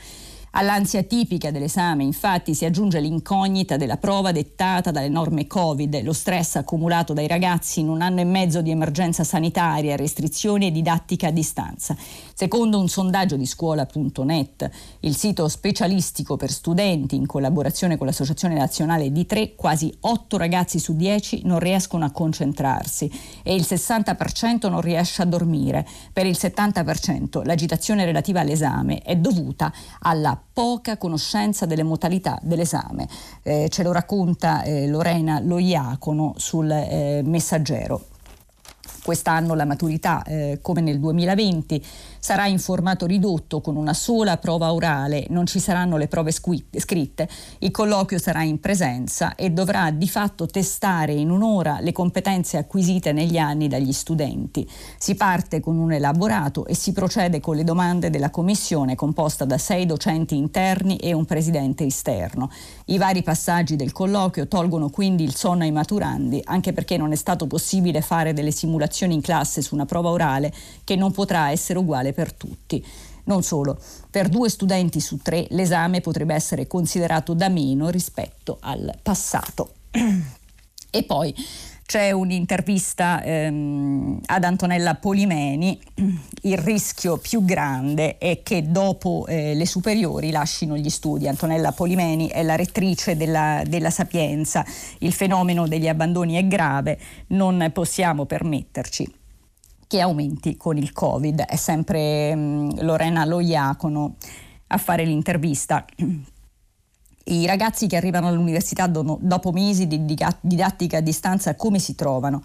[0.54, 6.58] All'ansia tipica dell'esame, infatti, si aggiunge l'incognita della prova dettata dalle norme Covid, lo stress
[6.58, 11.32] accumulato dai ragazzi in un anno e mezzo di emergenza sanitaria, restrizioni e didattica a
[11.32, 11.96] distanza.
[12.42, 14.68] Secondo un sondaggio di scuola.net,
[15.02, 20.80] il sito specialistico per studenti in collaborazione con l'Associazione Nazionale di Tre, quasi 8 ragazzi
[20.80, 23.12] su 10 non riescono a concentrarsi
[23.44, 25.88] e il 60% non riesce a dormire.
[26.12, 33.08] Per il 70% l'agitazione relativa all'esame è dovuta alla poca conoscenza delle modalità dell'esame.
[33.44, 38.06] Eh, ce lo racconta eh, Lorena Loiacono sul eh, messaggero.
[39.04, 41.84] Quest'anno la maturità, eh, come nel 2020,
[42.22, 47.28] sarà in formato ridotto con una sola prova orale, non ci saranno le prove scritte,
[47.60, 53.12] il colloquio sarà in presenza e dovrà di fatto testare in un'ora le competenze acquisite
[53.12, 54.70] negli anni dagli studenti.
[55.00, 59.58] Si parte con un elaborato e si procede con le domande della commissione composta da
[59.58, 62.52] sei docenti interni e un presidente esterno.
[62.86, 67.16] I vari passaggi del colloquio tolgono quindi il sonno ai maturandi, anche perché non è
[67.16, 71.80] stato possibile fare delle simulazioni in classe su una prova orale che non potrà essere
[71.80, 72.86] uguale per tutti.
[73.26, 78.98] Non solo, per due studenti su tre l'esame potrebbe essere considerato da meno rispetto al
[79.02, 79.74] passato.
[80.90, 81.34] e poi
[81.92, 85.78] c'è un'intervista ehm, ad Antonella Polimeni,
[86.44, 91.28] il rischio più grande è che dopo eh, le superiori lasciano gli studi.
[91.28, 94.66] Antonella Polimeni è la rettrice della, della Sapienza,
[95.00, 96.98] il fenomeno degli abbandoni è grave,
[97.28, 99.20] non possiamo permetterci
[99.92, 101.42] che aumenti con il Covid.
[101.42, 104.16] È sempre mh, Lorena Loiacono
[104.68, 105.84] a fare l'intervista.
[107.26, 110.06] I ragazzi che arrivano all'università dopo mesi di
[110.40, 112.42] didattica a distanza come si trovano?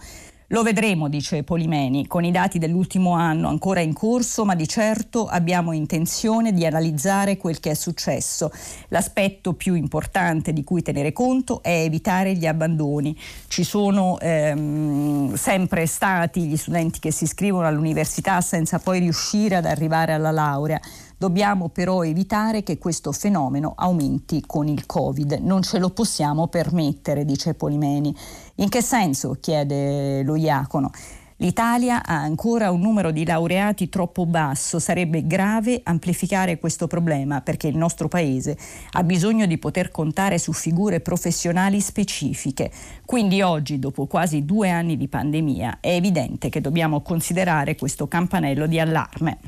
[0.51, 5.27] Lo vedremo, dice Polimeni, con i dati dell'ultimo anno ancora in corso, ma di certo
[5.27, 8.53] abbiamo intenzione di analizzare quel che è successo.
[8.89, 13.19] L'aspetto più importante di cui tenere conto è evitare gli abbandoni.
[13.49, 19.65] Ci sono ehm, sempre stati gli studenti che si iscrivono all'università senza poi riuscire ad
[19.65, 20.81] arrivare alla laurea.
[21.19, 25.39] Dobbiamo però evitare che questo fenomeno aumenti con il Covid.
[25.41, 28.15] Non ce lo possiamo permettere, dice Polimeni.
[28.57, 29.39] In che senso?
[29.41, 30.91] chiede lo Iacono.
[31.37, 37.69] L'Italia ha ancora un numero di laureati troppo basso, sarebbe grave amplificare questo problema perché
[37.69, 38.57] il nostro Paese
[38.93, 42.71] ha bisogno di poter contare su figure professionali specifiche.
[43.07, 48.67] Quindi oggi, dopo quasi due anni di pandemia, è evidente che dobbiamo considerare questo campanello
[48.67, 49.39] di allarme.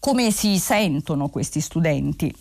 [0.00, 2.32] Come si sentono questi studenti?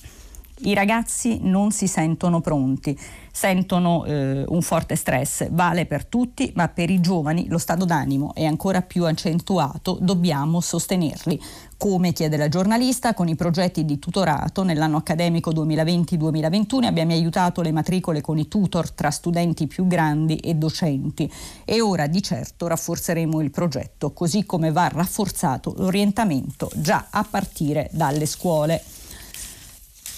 [0.59, 2.97] I ragazzi non si sentono pronti,
[3.31, 8.33] sentono eh, un forte stress, vale per tutti, ma per i giovani lo stato d'animo
[8.33, 11.39] è ancora più accentuato, dobbiamo sostenerli.
[11.77, 17.71] Come chiede la giornalista, con i progetti di tutorato nell'anno accademico 2020-2021 abbiamo aiutato le
[17.71, 21.31] matricole con i tutor tra studenti più grandi e docenti
[21.65, 27.89] e ora di certo rafforzeremo il progetto, così come va rafforzato l'orientamento già a partire
[27.91, 28.81] dalle scuole.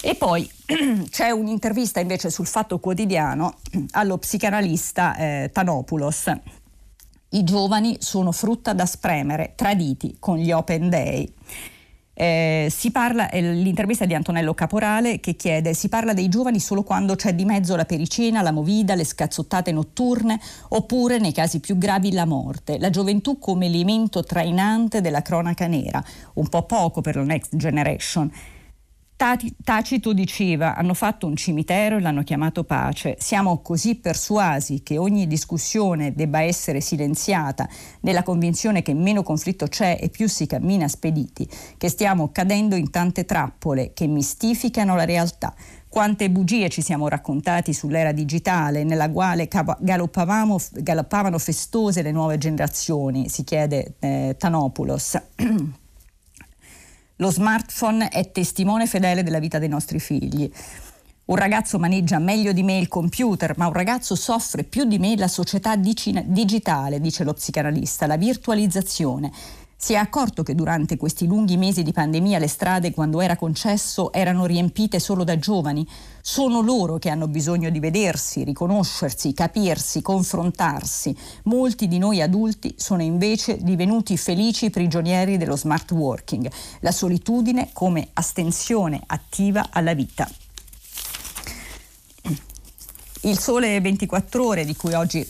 [0.02, 0.50] E poi
[1.10, 3.56] c'è un'intervista invece sul Fatto Quotidiano
[3.92, 6.32] allo psicanalista eh, Tanopoulos.
[7.32, 11.32] I giovani sono frutta da spremere, traditi con gli open day.
[12.14, 16.84] Eh, si parla, è l'intervista di Antonello Caporale che chiede si parla dei giovani solo
[16.84, 20.38] quando c'è di mezzo la pericena, la movida, le scazzottate notturne
[20.70, 22.78] oppure nei casi più gravi la morte.
[22.80, 28.32] La gioventù come elemento trainante della cronaca nera, un po' poco per la next generation.
[29.20, 33.18] Tacito diceva hanno fatto un cimitero e l'hanno chiamato pace.
[33.20, 37.68] Siamo così persuasi che ogni discussione debba essere silenziata
[38.00, 41.46] nella convinzione che meno conflitto c'è e più si cammina spediti,
[41.76, 45.54] che stiamo cadendo in tante trappole che mistificano la realtà.
[45.90, 53.44] Quante bugie ci siamo raccontati sull'era digitale nella quale galoppavano festose le nuove generazioni, si
[53.44, 55.22] chiede eh, Tanopoulos.
[57.22, 60.50] Lo smartphone è testimone fedele della vita dei nostri figli.
[61.26, 65.18] Un ragazzo maneggia meglio di me il computer, ma un ragazzo soffre più di me
[65.18, 69.34] la società digitale, dice lo psicanalista, la virtualizzazione.
[69.82, 74.12] Si è accorto che durante questi lunghi mesi di pandemia le strade, quando era concesso,
[74.12, 75.88] erano riempite solo da giovani?
[76.22, 81.16] Sono loro che hanno bisogno di vedersi, riconoscersi, capirsi, confrontarsi.
[81.44, 86.52] Molti di noi adulti sono invece divenuti felici prigionieri dello smart working,
[86.82, 90.30] la solitudine come astensione attiva alla vita.
[93.24, 95.30] Il Sole 24 Ore, di cui oggi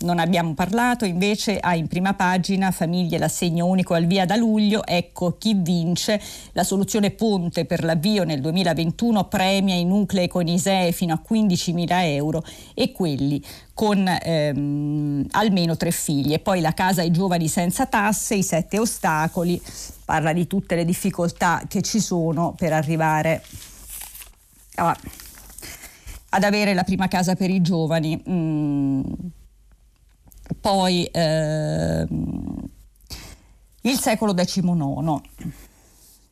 [0.00, 4.84] non abbiamo parlato, invece ha in prima pagina famiglie l'assegno unico al via da luglio.
[4.84, 6.20] Ecco chi vince.
[6.52, 11.86] La soluzione ponte per l'avvio nel 2021 premia i nuclei con ISEE fino a 15.000
[11.88, 16.34] euro e quelli con ehm, almeno tre figli.
[16.34, 19.58] E poi la casa ai giovani senza tasse, i sette ostacoli.
[20.04, 23.42] Parla di tutte le difficoltà che ci sono per arrivare
[24.74, 24.94] a
[26.30, 28.22] ad avere la prima casa per i giovani.
[28.28, 29.02] Mm.
[30.60, 32.06] Poi eh,
[33.82, 35.20] il secolo XIX.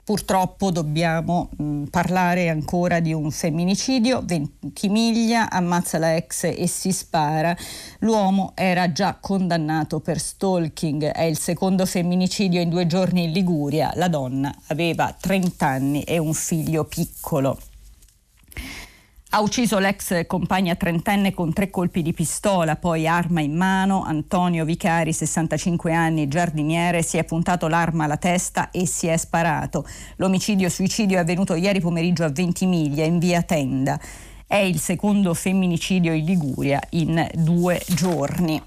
[0.09, 6.93] Purtroppo dobbiamo mh, mm, parlare ancora di un femminicidio, Ventimiglia ammazza la ex e si
[6.93, 7.55] spara.
[7.99, 13.93] L'uomo era già condannato per stalking, è il secondo femminicidio in due giorni in Liguria.
[13.97, 17.59] La donna aveva 30 anni e un figlio piccolo.
[19.31, 24.03] Ha ucciso l'ex compagna trentenne con tre colpi di pistola, poi arma in mano.
[24.03, 29.87] Antonio Vicari, 65 anni, giardiniere, si è puntato l'arma alla testa e si è sparato.
[30.17, 34.01] L'omicidio-suicidio è avvenuto ieri pomeriggio a Ventimiglia, in via Tenda.
[34.47, 38.63] È il secondo femminicidio in Liguria in due giorni.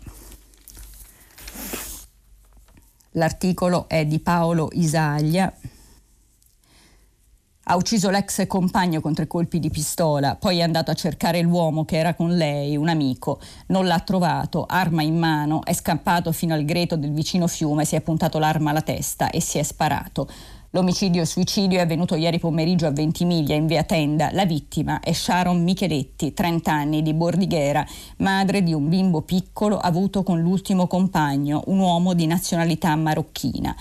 [3.13, 5.51] L'articolo è di Paolo Isaglia
[7.71, 11.85] Ha ucciso l'ex compagno con tre colpi di pistola, poi è andato a cercare l'uomo
[11.85, 13.39] che era con lei, un amico.
[13.67, 17.95] Non l'ha trovato, arma in mano, è scappato fino al greto del vicino fiume, si
[17.95, 20.27] è puntato l'arma alla testa e si è sparato.
[20.71, 24.31] L'omicidio-suicidio è avvenuto ieri pomeriggio a Ventimiglia, in via Tenda.
[24.33, 27.85] La vittima è Sharon Micheletti, 30 anni, di Bordighera,
[28.17, 33.73] madre di un bimbo piccolo avuto con l'ultimo compagno, un uomo di nazionalità marocchina.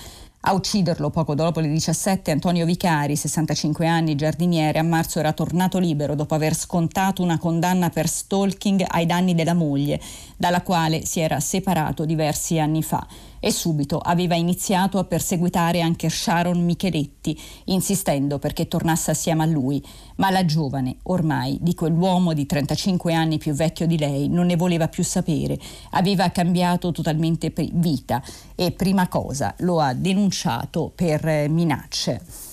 [0.43, 5.79] A ucciderlo poco dopo le 17 Antonio Vicari, 65 anni, giardiniere, a marzo era tornato
[5.79, 10.01] libero dopo aver scontato una condanna per stalking ai danni della moglie,
[10.39, 13.07] dalla quale si era separato diversi anni fa
[13.41, 19.83] e subito aveva iniziato a perseguitare anche Sharon Micheletti, insistendo perché tornasse assieme a lui.
[20.17, 24.57] Ma la giovane, ormai, di quell'uomo di 35 anni più vecchio di lei, non ne
[24.57, 25.59] voleva più sapere.
[25.93, 28.23] Aveva cambiato totalmente vita
[28.55, 32.49] e prima cosa lo ha denunciato per eh, minacce.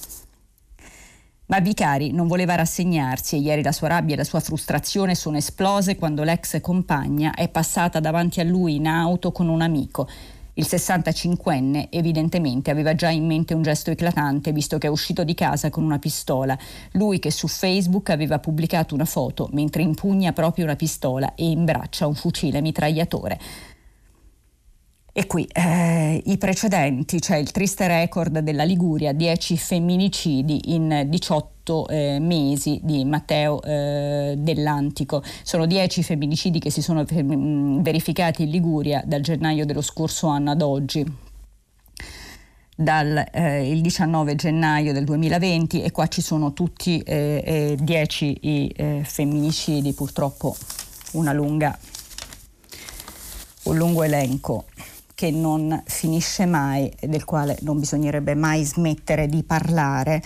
[1.50, 5.38] Ma Vicari non voleva rassegnarsi e ieri la sua rabbia e la sua frustrazione sono
[5.38, 10.10] esplose quando l'ex compagna è passata davanti a lui in auto con un amico.
[10.60, 15.36] Il 65enne evidentemente aveva già in mente un gesto eclatante visto che è uscito di
[15.36, 16.58] casa con una pistola.
[16.93, 22.08] Lui che su Facebook aveva pubblicato una foto mentre impugna proprio una pistola e imbraccia
[22.08, 23.39] un fucile mitragliatore.
[25.20, 31.88] E qui eh, i precedenti, cioè il triste record della Liguria, 10 femminicidi in 18
[31.88, 35.24] eh, mesi di Matteo eh, dell'Antico.
[35.41, 40.51] Sono 10 femminicidi che si sono mm, verificati in Liguria dal gennaio dello scorso anno
[40.51, 41.03] ad oggi
[42.76, 49.01] dal eh, 19 gennaio del 2020 e qua ci sono tutti eh, 10 i eh,
[49.03, 50.55] femminicidi, purtroppo
[51.13, 51.76] una lunga,
[53.63, 54.65] un lungo elenco
[55.18, 60.22] che non finisce mai e del quale non bisognerebbe mai smettere di parlare.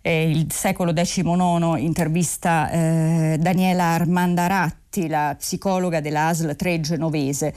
[0.00, 7.54] E il secolo XIX intervista eh, Daniela Armandaratti, la psicologa della ASL 3 genovese.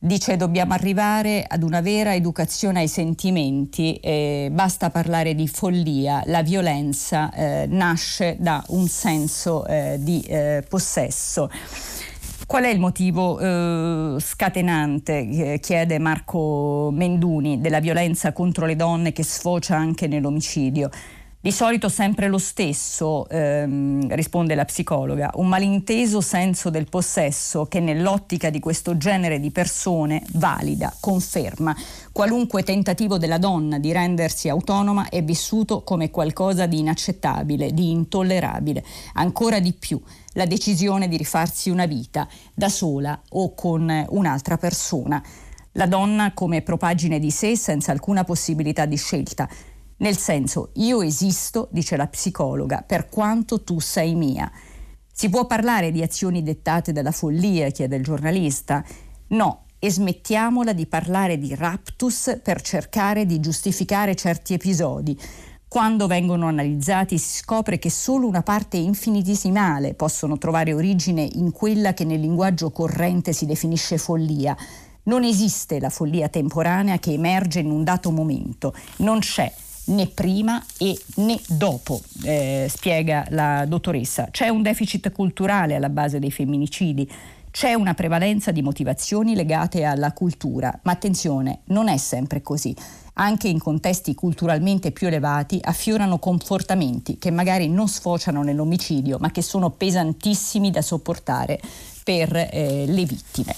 [0.00, 6.42] Dice dobbiamo arrivare ad una vera educazione ai sentimenti, eh, basta parlare di follia, la
[6.42, 11.50] violenza eh, nasce da un senso eh, di eh, possesso.
[12.48, 19.22] Qual è il motivo eh, scatenante, chiede Marco Menduni, della violenza contro le donne che
[19.22, 20.88] sfocia anche nell'omicidio?
[21.40, 27.80] Di solito sempre lo stesso, ehm, risponde la psicologa, un malinteso senso del possesso che
[27.80, 31.76] nell'ottica di questo genere di persone valida, conferma.
[32.10, 38.82] Qualunque tentativo della donna di rendersi autonoma è vissuto come qualcosa di inaccettabile, di intollerabile.
[39.12, 40.00] Ancora di più,
[40.38, 45.20] la decisione di rifarsi una vita da sola o con un'altra persona.
[45.72, 49.48] La donna come propagine di sé senza alcuna possibilità di scelta
[50.00, 54.48] nel senso, io esisto, dice la psicologa, per quanto tu sei mia.
[55.12, 58.84] Si può parlare di azioni dettate dalla follia, chiede il giornalista?
[59.28, 65.18] No, e smettiamola di parlare di raptus per cercare di giustificare certi episodi.
[65.68, 71.92] Quando vengono analizzati si scopre che solo una parte infinitesimale possono trovare origine in quella
[71.92, 74.56] che nel linguaggio corrente si definisce follia.
[75.04, 79.52] Non esiste la follia temporanea che emerge in un dato momento, non c'è
[79.88, 84.28] né prima e né dopo, eh, spiega la dottoressa.
[84.30, 87.10] C'è un deficit culturale alla base dei femminicidi.
[87.50, 92.74] C'è una prevalenza di motivazioni legate alla cultura, ma attenzione, non è sempre così.
[93.20, 99.42] Anche in contesti culturalmente più elevati affiorano comportamenti che magari non sfociano nell'omicidio, ma che
[99.42, 101.60] sono pesantissimi da sopportare
[102.04, 103.56] per eh, le vittime.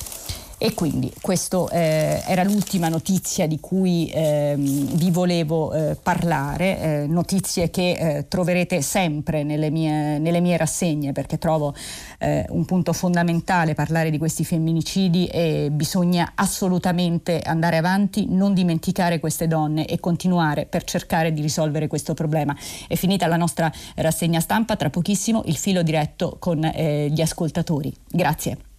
[0.63, 7.07] E quindi questa eh, era l'ultima notizia di cui eh, vi volevo eh, parlare, eh,
[7.07, 11.75] notizie che eh, troverete sempre nelle mie, nelle mie, rassegne perché trovo
[12.19, 19.19] eh, un punto fondamentale parlare di questi femminicidi e bisogna assolutamente andare avanti, non dimenticare
[19.19, 22.55] queste donne e continuare per cercare di risolvere questo problema.
[22.87, 27.91] È finita la nostra rassegna stampa, tra pochissimo il filo diretto con gli ascoltatori.
[28.07, 28.70] Grazie.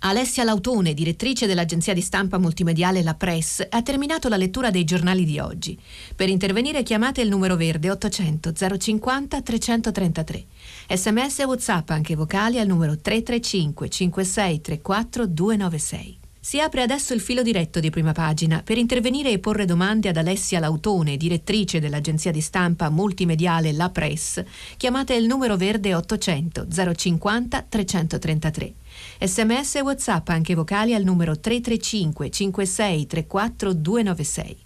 [0.00, 5.24] Alessia Lautone, direttrice dell'agenzia di stampa multimediale La Press, ha terminato la lettura dei giornali
[5.24, 5.76] di oggi.
[6.14, 10.44] Per intervenire chiamate il numero verde 800 050 333.
[10.90, 16.18] Sms e WhatsApp anche vocali al numero 335 56 34 296.
[16.46, 20.16] Si apre adesso il filo diretto di prima pagina per intervenire e porre domande ad
[20.16, 24.44] Alessia Lautone, direttrice dell'agenzia di stampa multimediale La Press.
[24.76, 28.74] Chiamate il numero verde 800 050 333.
[29.20, 34.56] Sms e WhatsApp anche vocali al numero 335 56 34 296.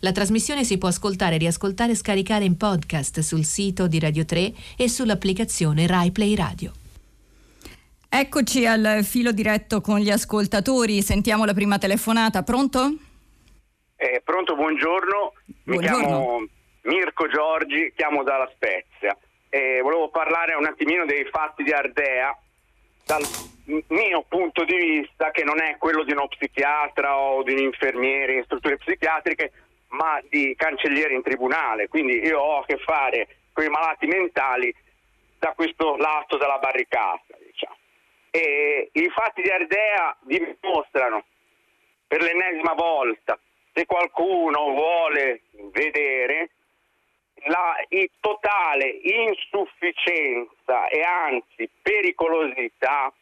[0.00, 4.52] La trasmissione si può ascoltare, riascoltare e scaricare in podcast sul sito di Radio 3
[4.76, 6.72] e sull'applicazione Rai Play Radio.
[8.08, 12.92] Eccoci al filo diretto con gli ascoltatori, sentiamo la prima telefonata, pronto?
[13.96, 15.32] Eh, pronto, buongiorno.
[15.62, 15.98] buongiorno.
[15.98, 16.46] Mi chiamo
[16.82, 19.16] Mirko Giorgi, chiamo dalla Spezia.
[19.48, 22.36] Eh, volevo parlare un attimino dei fatti di Ardea
[23.10, 23.26] dal
[23.88, 28.34] mio punto di vista, che non è quello di uno psichiatra o di un infermiere
[28.34, 29.50] in strutture psichiatriche,
[29.88, 31.88] ma di cancelliere in tribunale.
[31.88, 34.72] Quindi io ho a che fare con i malati mentali
[35.40, 37.34] da questo lato della barricata.
[37.44, 37.74] Diciamo.
[38.30, 41.24] E I fatti di Ardea dimostrano
[42.06, 43.36] per l'ennesima volta,
[43.72, 45.42] se qualcuno vuole
[45.72, 46.50] vedere,
[47.46, 47.76] la
[48.20, 53.12] totale insufficienza e anzi pericolosità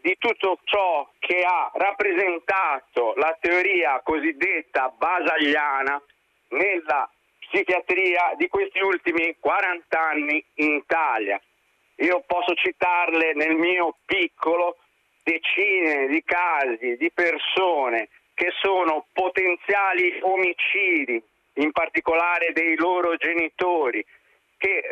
[0.00, 6.00] di tutto ciò che ha rappresentato la teoria cosiddetta basagliana
[6.50, 11.40] nella psichiatria di questi ultimi 40 anni in Italia.
[11.96, 14.76] Io posso citarle nel mio piccolo
[15.24, 21.20] decine di casi di persone che sono potenziali omicidi,
[21.58, 24.04] in particolare dei loro genitori,
[24.56, 24.82] che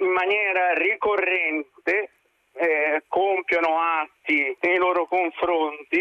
[0.00, 2.10] in maniera ricorrente
[2.52, 5.98] eh, compiono atti nei loro confronti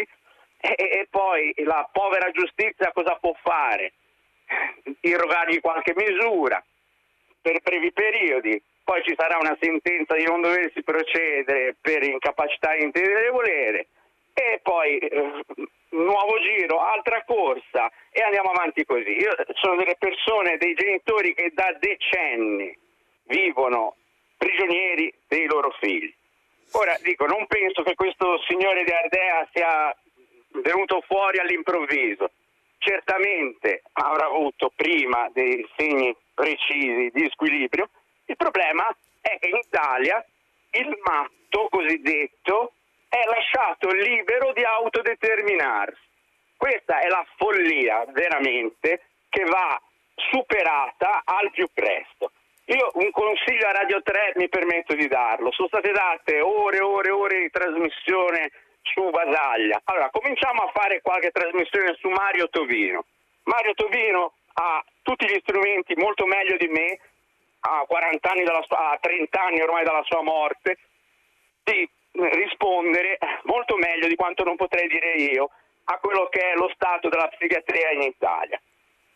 [0.61, 3.93] e, e, poi la povera giustizia cosa può fare?
[5.01, 6.63] Irrogargli qualche misura
[7.41, 12.83] per brevi periodi, poi ci sarà una sentenza di non doversi procedere per incapacità di
[12.83, 13.87] intendere e volere
[14.39, 15.43] e poi eh,
[15.89, 19.11] nuovo giro, altra corsa e andiamo avanti così.
[19.17, 22.75] Io, sono delle persone, dei genitori che da decenni
[23.23, 23.95] vivono
[24.37, 26.13] prigionieri dei loro figli.
[26.71, 29.95] Ora dico, non penso che questo signore di Ardea sia
[30.61, 32.31] venuto fuori all'improvviso.
[32.77, 37.89] Certamente avrà avuto prima dei segni precisi di squilibrio.
[38.25, 38.87] Il problema
[39.19, 40.23] è che in Italia
[40.71, 42.73] il matto cosiddetto
[43.09, 46.07] è lasciato libero di autodeterminarsi.
[46.55, 49.81] Questa è la follia veramente che va
[50.15, 52.31] superata al più presto.
[52.65, 55.51] Io un consiglio a Radio 3 mi permetto di darlo.
[55.51, 58.51] Sono state date ore e ore e ore di trasmissione
[58.83, 59.81] su Basaglia.
[59.85, 63.05] Allora, cominciamo a fare qualche trasmissione su Mario Tovino.
[63.43, 66.99] Mario Tovino ha tutti gli strumenti molto meglio di me,
[67.61, 70.77] ha 40 anni dalla ha 30 anni ormai dalla sua morte,
[71.63, 75.49] di rispondere molto meglio di quanto non potrei dire io
[75.85, 78.59] a quello che è lo stato della psichiatria in Italia.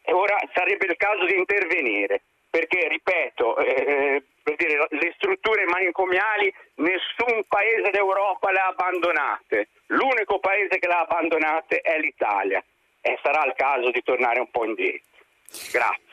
[0.01, 6.53] E ora sarebbe il caso di intervenire perché, ripeto, eh, per dire, le strutture manicomiali
[6.75, 12.63] nessun paese d'Europa le ha abbandonate, l'unico paese che le ha abbandonate è l'Italia
[13.01, 15.09] e sarà il caso di tornare un po' indietro.
[15.71, 16.12] Grazie.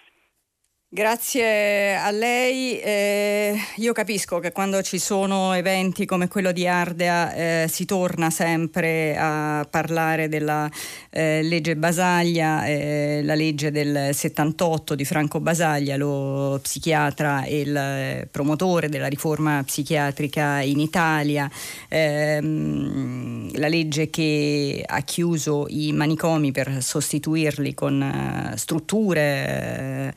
[0.93, 2.80] Grazie a lei.
[2.80, 7.32] Eh, io capisco che quando ci sono eventi come quello di Ardea
[7.62, 10.68] eh, si torna sempre a parlare della
[11.11, 17.76] eh, legge Basaglia, eh, la legge del 78 di Franco Basaglia, lo psichiatra e il
[17.76, 21.49] eh, promotore della riforma psichiatrica in Italia,
[21.86, 30.12] ehm, la legge che ha chiuso i manicomi per sostituirli con eh, strutture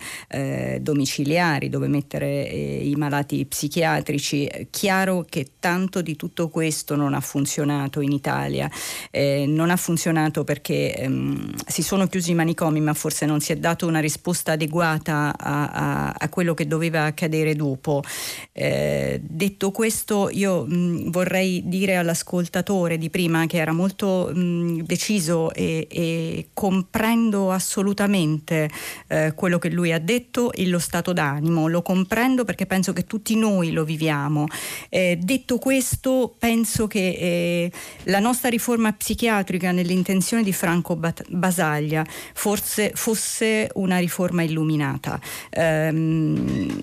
[0.81, 4.67] domiciliari dove mettere eh, i malati psichiatrici.
[4.69, 8.69] Chiaro che tanto di tutto questo non ha funzionato in Italia,
[9.11, 13.51] eh, non ha funzionato perché ehm, si sono chiusi i manicomi ma forse non si
[13.51, 18.03] è dato una risposta adeguata a, a, a quello che doveva accadere dopo.
[18.51, 25.51] Eh, detto questo io mh, vorrei dire all'ascoltatore di prima che era molto mh, deciso
[25.53, 28.69] e, e, comprendo assolutamente
[29.07, 33.05] eh, quello che lui ha detto e lo stato d'animo, lo comprendo perché penso che
[33.05, 34.47] tutti noi lo viviamo.
[34.89, 37.71] Eh, detto questo, penso che eh,
[38.03, 45.19] la nostra riforma psichiatrica nell'intenzione di Franco Basaglia forse fosse una riforma illuminata.
[45.51, 46.81] Ehm,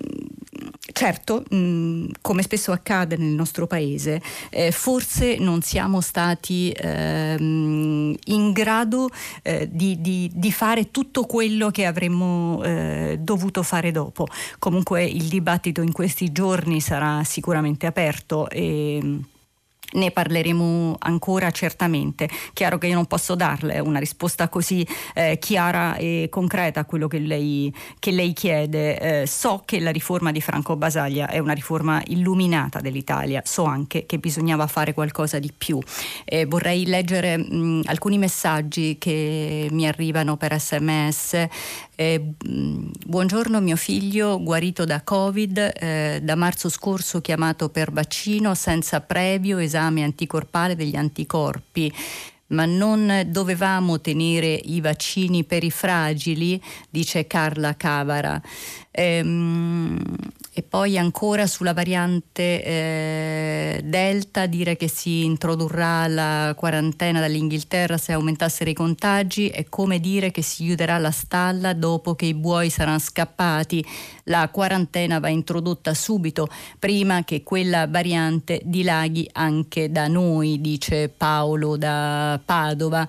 [0.91, 8.51] certo, mh, come spesso accade nel nostro paese, eh, forse non siamo stati ehm, in
[8.51, 9.09] grado
[9.41, 13.17] eh, di, di, di, fare tutto quello che avremmo eh,
[13.61, 14.27] dovuto fare dopo.
[14.59, 19.19] Comunque il dibattito in questi giorni sarà sicuramente aperto e
[19.93, 22.29] ne parleremo ancora certamente.
[22.53, 27.07] Chiaro che io non posso darle una risposta così eh, chiara e concreta a quello
[27.07, 29.21] che lei, che lei chiede.
[29.21, 34.05] Eh, so che la riforma di Franco Basaglia è una riforma illuminata dell'Italia, so anche
[34.05, 35.77] che bisognava fare qualcosa di più.
[36.23, 41.47] Eh, vorrei leggere mh, alcuni messaggi che mi arrivano per sms
[42.01, 42.33] Eh,
[43.05, 49.59] buongiorno, mio figlio guarito da Covid, eh, da marzo scorso chiamato per vaccino senza previo
[49.59, 51.93] esame anticorpale degli anticorpi
[52.47, 58.41] ma non dovevamo tenere i vaccini per i fragili, dice Carla Cavara.
[58.91, 59.99] Ehm,
[60.53, 68.11] e poi ancora sulla variante eh, Delta dire che si introdurrà la quarantena dall'Inghilterra se
[68.11, 72.69] aumentassero i contagi è come dire che si chiuderà la stalla dopo che i buoi
[72.69, 73.85] saranno scappati.
[74.25, 81.77] La quarantena va introdotta subito prima che quella variante dilaghi anche da noi, dice Paolo
[81.77, 83.07] da Padova.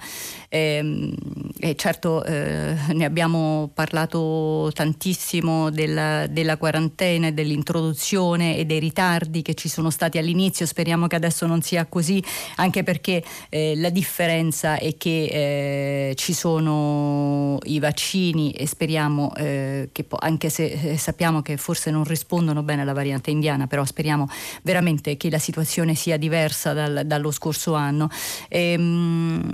[0.49, 1.13] Eh,
[1.59, 9.43] e certo eh, ne abbiamo parlato tantissimo della, della quarantena e dell'introduzione e dei ritardi
[9.43, 12.23] che ci sono stati all'inizio, speriamo che adesso non sia così,
[12.57, 19.89] anche perché eh, la differenza è che eh, ci sono i vaccini e speriamo eh,
[19.93, 24.29] che anche se eh, sappiamo che forse non rispondono bene alla variante indiana, però speriamo
[24.63, 28.09] veramente che la situazione sia diversa dal, dallo scorso anno.
[28.49, 29.53] E, ehm,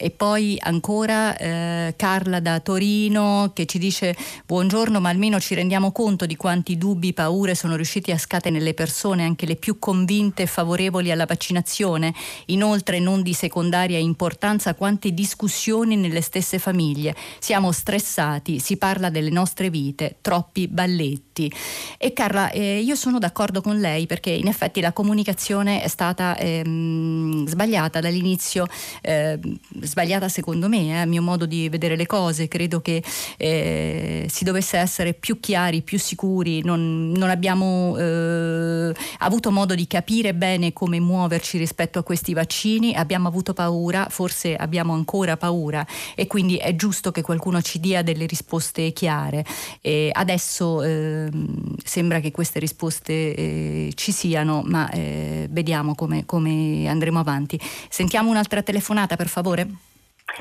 [0.00, 4.16] e poi ancora eh, Carla da Torino che ci dice
[4.46, 8.72] buongiorno ma almeno ci rendiamo conto di quanti dubbi, paure sono riusciti a scatare nelle
[8.72, 12.14] persone, anche le più convinte e favorevoli alla vaccinazione.
[12.46, 17.14] Inoltre non di secondaria importanza quante discussioni nelle stesse famiglie.
[17.38, 21.52] Siamo stressati, si parla delle nostre vite, troppi balletti.
[21.98, 26.36] E Carla, eh, io sono d'accordo con lei perché in effetti la comunicazione è stata
[26.38, 28.66] ehm, sbagliata dall'inizio.
[29.02, 29.38] Eh,
[29.82, 33.02] sbagliata secondo me, eh, a mio modo di vedere le cose, credo che
[33.36, 39.86] eh, si dovesse essere più chiari, più sicuri, non, non abbiamo eh, avuto modo di
[39.86, 45.86] capire bene come muoverci rispetto a questi vaccini, abbiamo avuto paura, forse abbiamo ancora paura
[46.14, 49.44] e quindi è giusto che qualcuno ci dia delle risposte chiare.
[49.80, 56.86] E adesso ehm, sembra che queste risposte eh, ci siano, ma eh, vediamo come, come
[56.88, 57.58] andremo avanti.
[57.88, 59.66] Sentiamo un'altra telefonata per favore.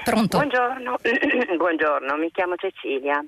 [0.03, 0.38] Pronto?
[0.38, 0.97] Buongiorno.
[1.57, 3.23] Buongiorno, mi chiamo Cecilia.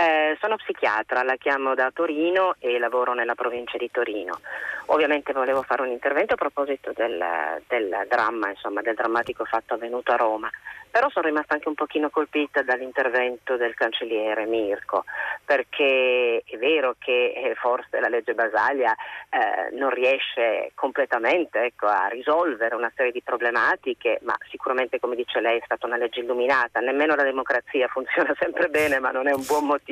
[0.00, 4.38] Eh, sono psichiatra, la chiamo da Torino e lavoro nella provincia di Torino.
[4.86, 7.20] Ovviamente volevo fare un intervento a proposito del,
[7.66, 10.48] del dramma, insomma, del drammatico fatto avvenuto a Roma,
[10.88, 15.04] però sono rimasta anche un pochino colpita dall'intervento del cancelliere Mirko,
[15.44, 18.94] perché è vero che eh, forse la legge Basaglia
[19.28, 25.40] eh, non riesce completamente ecco, a risolvere una serie di problematiche, ma sicuramente come dice
[25.40, 29.32] lei è stata una legge illuminata, nemmeno la democrazia funziona sempre bene, ma non è
[29.32, 29.86] un buon motivo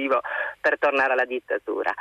[0.61, 1.93] per tornare alla dittatura.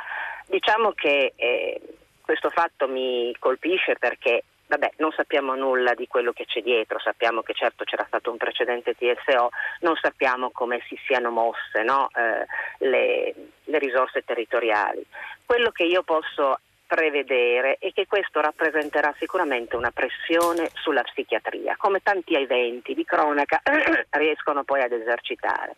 [0.46, 1.80] Diciamo che eh,
[2.20, 7.42] questo fatto mi colpisce perché Vabbè, non sappiamo nulla di quello che c'è dietro, sappiamo
[7.42, 12.08] che certo c'era stato un precedente TSO, non sappiamo come si siano mosse no?
[12.16, 12.46] eh,
[12.84, 15.06] le, le risorse territoriali.
[15.44, 22.00] Quello che io posso prevedere è che questo rappresenterà sicuramente una pressione sulla psichiatria, come
[22.02, 23.60] tanti eventi di cronaca
[24.10, 25.76] riescono poi ad esercitare.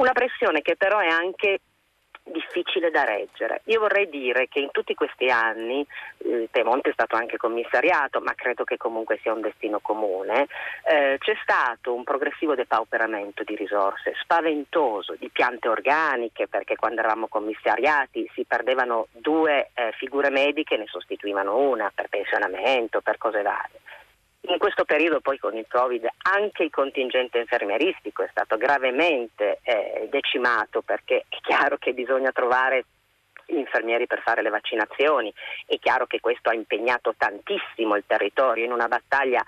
[0.00, 1.60] Una pressione che però è anche
[2.22, 3.60] difficile da reggere.
[3.64, 5.86] Io vorrei dire che in tutti questi anni,
[6.24, 10.46] il Piemonte è stato anche commissariato, ma credo che comunque sia un destino comune,
[10.84, 17.28] eh, c'è stato un progressivo depauperamento di risorse spaventoso, di piante organiche, perché quando eravamo
[17.28, 23.42] commissariati si perdevano due eh, figure mediche e ne sostituivano una per pensionamento, per cose
[23.42, 23.80] varie.
[24.42, 30.08] In questo periodo poi con il Covid anche il contingente infermieristico è stato gravemente eh,
[30.10, 32.84] decimato perché è chiaro che bisogna trovare
[33.46, 35.32] infermieri per fare le vaccinazioni,
[35.66, 39.44] è chiaro che questo ha impegnato tantissimo il territorio in una battaglia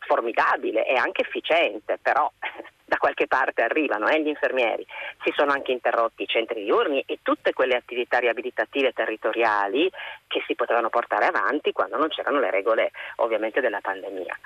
[0.00, 2.30] formidabile e anche efficiente, però
[2.88, 4.84] da qualche parte arrivano eh, gli infermieri.
[5.22, 9.90] Si sono anche interrotti i centri diurni e tutte quelle attività riabilitative territoriali
[10.26, 14.38] che si potevano portare avanti quando non c'erano le regole ovviamente della pandemia.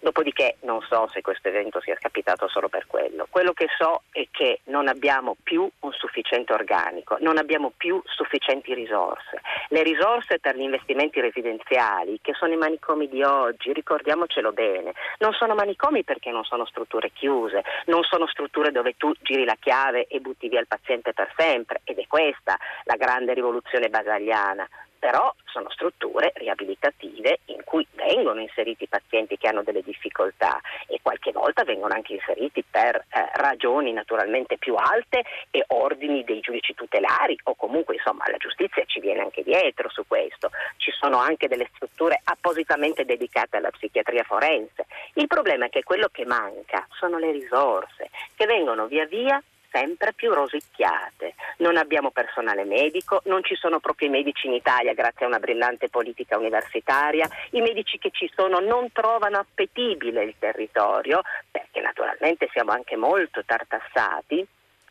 [0.00, 3.26] Dopodiché non so se questo evento sia capitato solo per quello.
[3.28, 8.74] Quello che so è che non abbiamo più un sufficiente organico, non abbiamo più sufficienti
[8.74, 9.40] risorse.
[9.68, 15.32] Le risorse per gli investimenti residenziali, che sono i manicomi di oggi, ricordiamocelo bene, non
[15.32, 20.06] sono manicomi perché non sono strutture chiuse, non sono strutture dove tu giri la chiave
[20.06, 24.68] e butti via il paziente per sempre ed è questa la grande rivoluzione basagliana
[24.98, 31.32] però sono strutture riabilitative in cui vengono inseriti pazienti che hanno delle difficoltà e qualche
[31.32, 37.38] volta vengono anche inseriti per eh, ragioni naturalmente più alte e ordini dei giudici tutelari
[37.44, 40.50] o comunque insomma la giustizia ci viene anche dietro su questo.
[40.76, 44.86] Ci sono anche delle strutture appositamente dedicate alla psichiatria forense.
[45.14, 50.12] Il problema è che quello che manca sono le risorse che vengono via via sempre
[50.12, 51.34] più rosicchiate.
[51.58, 55.38] Non abbiamo personale medico, non ci sono proprio i medici in Italia grazie a una
[55.38, 62.48] brillante politica universitaria, i medici che ci sono non trovano appetibile il territorio perché naturalmente
[62.52, 64.46] siamo anche molto tartassati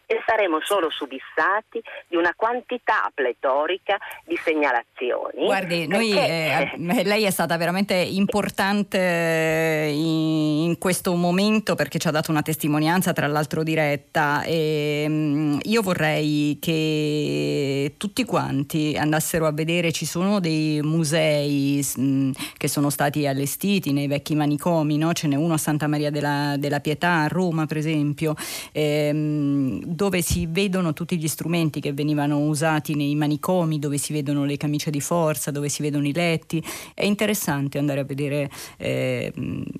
[0.08, 5.44] e saremo solo subissati di una quantità pletorica di segnalazioni.
[5.46, 12.00] Guardi, noi, eh, eh, lei è stata veramente importante eh, in, in, questo momento perché
[12.00, 14.44] ci ha dato una testimonianza, tra l'altro diretta.
[14.44, 22.32] E, um, io vorrei che tutti quanti andassero a vedere, ci sono dei musei mh,
[22.56, 25.12] che sono stati allestiti nei vecchi manicomi, no?
[25.12, 28.36] ce n'è uno a Santa Maria della, della Pietà a Roma, per esempio.
[28.72, 34.46] Ehm, dove si vedono tutti gli strumenti che venivano usati nei manicomi, dove si vedono
[34.46, 36.64] le camicie di forza, dove si vedono i letti.
[36.94, 39.34] È interessante andare a vedere eh,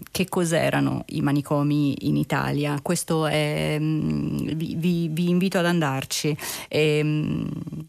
[0.10, 2.80] che cos'erano i manicomi in Italia.
[2.82, 6.36] Questo è, mm, vi, vi, invito ad andarci
[6.68, 7.46] eh,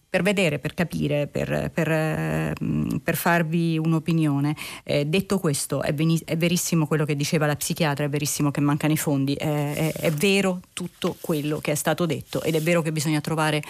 [0.09, 4.57] per vedere, per capire, per, per, mm, per farvi un'opinione.
[4.85, 8.61] Eh, detto questo, è, veni- è, verissimo quello che diceva la psichiatra, è verissimo che
[8.61, 12.61] mancano i fondi, è, è, è vero tutto quello che è stato detto ed è
[12.61, 13.63] vero che bisogna trovare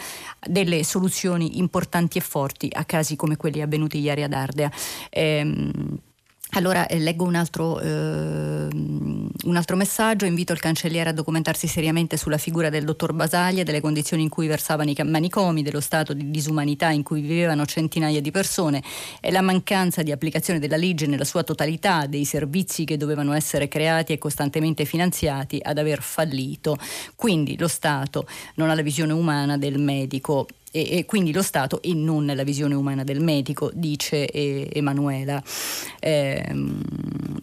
[0.46, 4.70] delle soluzioni importanti e forti a casi come quelli avvenuti ieri ad Ardea.
[5.10, 5.98] Ehm,
[6.52, 12.16] allora eh, leggo un altro, eh, un altro, messaggio, invito il cancelliere a documentarsi seriamente
[12.16, 16.30] sulla figura del dottor Basaglia, delle condizioni in cui versavano i manicomi, dello stato di
[16.30, 18.82] disumanità in cui vivevano centinaia di persone
[19.20, 23.68] e la mancanza di applicazione della legge nella sua totalità, dei servizi che dovevano essere
[23.68, 26.78] creati e costantemente finanziati ad aver fallito.
[27.14, 30.46] Quindi lo Stato non ha la visione umana del medico
[30.78, 35.42] e, e, quindi lo Stato e non la visione umana del medico, dice eh, Emanuela.
[35.98, 36.44] Eh,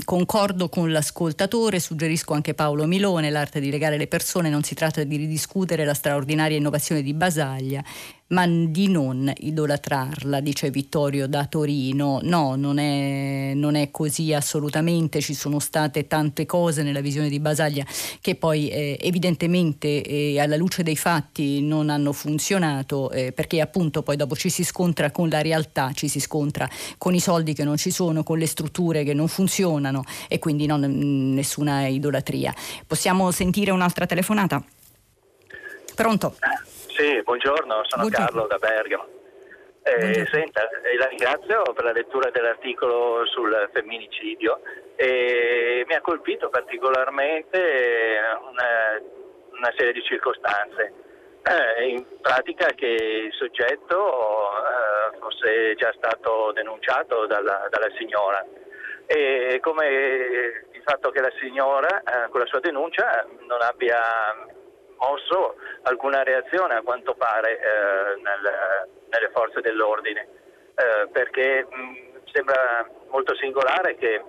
[0.06, 5.04] concordo con l'ascoltatore, suggerisco anche Paolo Milone, l'arte di legare le persone, non si tratta
[5.04, 7.84] di ridiscutere la straordinaria innovazione di Basaglia,
[8.28, 12.20] ma di non idolatrarla, dice Vittorio da Torino.
[12.24, 17.40] No, non è, non è, così assolutamente, ci sono state tante cose nella visione di
[17.40, 17.86] Basaglia
[18.22, 24.02] che poi eh, evidentemente eh, alla luce dei fatti non hanno funzionato eh, perché appunto
[24.02, 26.68] poi dopo ci si scontra con la realtà, ci si scontra
[26.98, 30.66] con i soldi che non ci sono, con le strutture che non funzionano e quindi
[30.66, 30.82] non,
[31.34, 32.54] nessuna idolatria.
[32.88, 34.64] Possiamo sentire un'altra telefonata?
[35.94, 36.36] Pronto?
[36.96, 38.26] Sì, buongiorno, sono buongiorno.
[38.26, 39.06] Carlo da Bergamo.
[39.84, 44.62] Eh, senta, eh, la ringrazio per la lettura dell'articolo sul femminicidio
[44.96, 47.60] e mi ha colpito particolarmente
[48.50, 49.02] una,
[49.52, 50.93] una serie di circostanze.
[51.43, 58.43] Eh, in pratica che il soggetto eh, fosse già stato denunciato dalla, dalla, signora
[59.06, 59.88] e come
[60.72, 64.00] il fatto che la signora eh, con la sua denuncia non abbia
[64.98, 70.28] mosso alcuna reazione a quanto pare eh, nel, nelle forze dell'ordine,
[70.76, 74.24] eh, perché mh, sembra molto singolare che eh,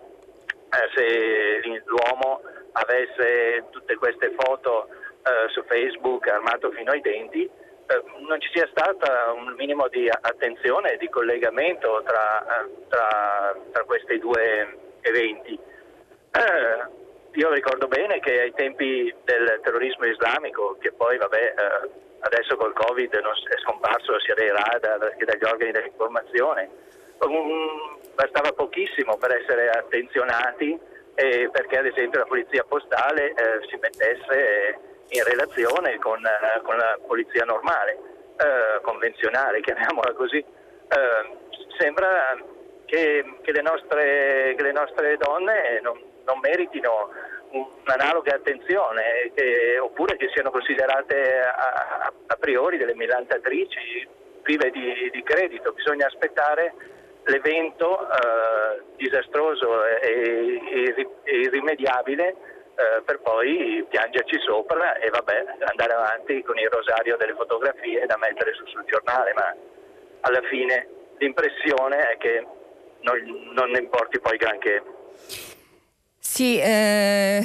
[0.95, 2.41] se l'uomo
[2.73, 8.69] avesse tutte queste foto eh, su Facebook armato fino ai denti, eh, non ci sia
[8.71, 15.59] stata un minimo di attenzione e di collegamento tra, eh, tra, tra questi due eventi.
[17.37, 22.57] Eh, io ricordo bene che ai tempi del terrorismo islamico, che poi vabbè, eh, adesso
[22.57, 26.71] col Covid è scomparso sia dai radar che dagli organi dell'informazione,
[28.15, 30.79] bastava pochissimo per essere attenzionati
[31.15, 34.79] e perché ad esempio la polizia postale eh, si mettesse
[35.09, 37.99] in relazione con, eh, con la polizia normale,
[38.37, 40.39] eh, convenzionale, chiamiamola così.
[40.39, 42.37] Eh, sembra
[42.87, 47.11] che, che, le nostre, che, le nostre, donne non, non meritino
[47.51, 54.07] un'analoga attenzione, che, oppure che siano considerate a, a priori delle millantatrici
[54.43, 55.73] prive di, di, credito.
[55.73, 56.75] Bisogna aspettare
[57.25, 65.93] l'evento eh, disastroso e, e, e irrimediabile eh, per poi piangerci sopra e vabbè, andare
[65.93, 69.55] avanti con il rosario delle fotografie da mettere su, sul giornale, ma
[70.21, 72.47] alla fine l'impressione è che
[73.01, 74.83] non, non ne importi poi granché.
[76.29, 77.43] Sì, eh,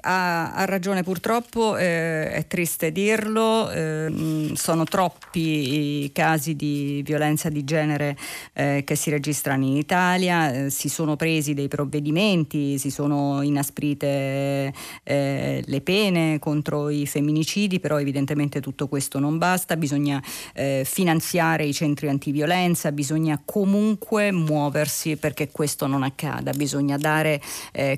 [0.00, 7.50] ha, ha, ragione purtroppo, eh, è triste dirlo, eh, sono troppi i casi di violenza
[7.50, 8.16] di genere
[8.54, 14.72] eh, che si registrano in Italia, eh, si sono presi dei provvedimenti, si sono inasprite
[15.02, 20.22] eh, le pene contro i femminicidi, però evidentemente tutto questo non basta, bisogna
[20.84, 27.42] finanziare i centri antiviolenza, bisogna comunque muoversi perché questo non accada, bisogna dare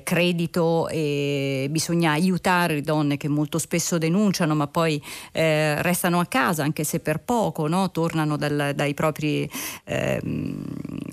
[0.03, 6.25] credito e bisogna aiutare le donne che molto spesso denunciano ma poi eh, restano a
[6.25, 7.91] casa anche se per poco, no?
[7.91, 9.49] tornano dal, dai propri,
[9.85, 10.19] eh,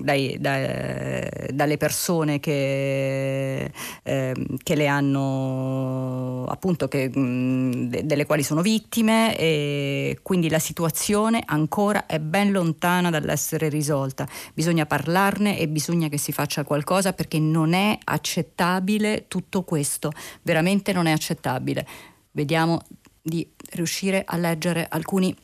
[0.07, 3.69] dai, da, dalle persone che,
[4.03, 4.33] eh,
[4.63, 12.05] che le hanno appunto che, de, delle quali sono vittime e quindi la situazione ancora
[12.05, 14.25] è ben lontana dall'essere risolta.
[14.53, 20.11] Bisogna parlarne e bisogna che si faccia qualcosa perché non è accettabile tutto questo,
[20.43, 21.85] veramente non è accettabile.
[22.31, 22.81] Vediamo
[23.21, 25.35] di riuscire a leggere alcuni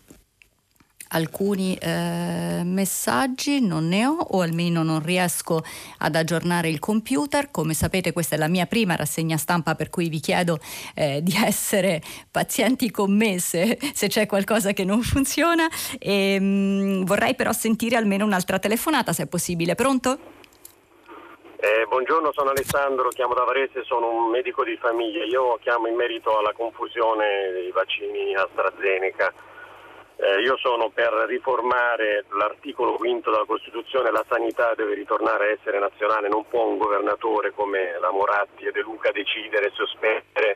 [1.13, 5.63] alcuni eh, messaggi, non ne ho o almeno non riesco
[5.99, 7.49] ad aggiornare il computer.
[7.51, 10.59] Come sapete questa è la mia prima rassegna stampa per cui vi chiedo
[10.95, 15.67] eh, di essere pazienti con me se, se c'è qualcosa che non funziona.
[15.99, 19.75] E, mh, mm, vorrei però sentire almeno un'altra telefonata se è possibile.
[19.75, 20.41] Pronto?
[21.63, 25.23] Eh, buongiorno, sono Alessandro, chiamo da Varese, sono un medico di famiglia.
[25.23, 29.33] Io chiamo in merito alla confusione dei vaccini AstraZeneca.
[30.23, 35.79] Eh, io sono per riformare l'articolo quinto della Costituzione, la sanità deve ritornare a essere
[35.79, 40.55] nazionale, non può un governatore come la Moratti e De Luca decidere sospendere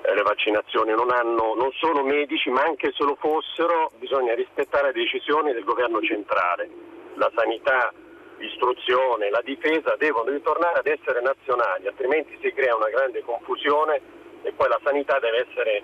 [0.00, 4.86] eh, le vaccinazioni, non, hanno, non sono medici, ma anche se lo fossero bisogna rispettare
[4.86, 6.70] le decisioni del governo centrale.
[7.16, 7.92] La sanità,
[8.38, 14.00] l'istruzione, la difesa devono ritornare ad essere nazionali, altrimenti si crea una grande confusione
[14.40, 15.82] e poi la sanità deve essere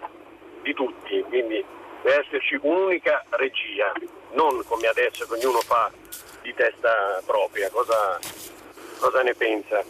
[0.63, 1.21] di tutti.
[1.29, 3.93] Quindi deve esserci un'unica regia,
[4.33, 5.91] non come adesso che ognuno fa
[6.43, 7.69] di testa propria.
[7.71, 8.19] Cosa,
[8.99, 9.85] cosa ne pensa?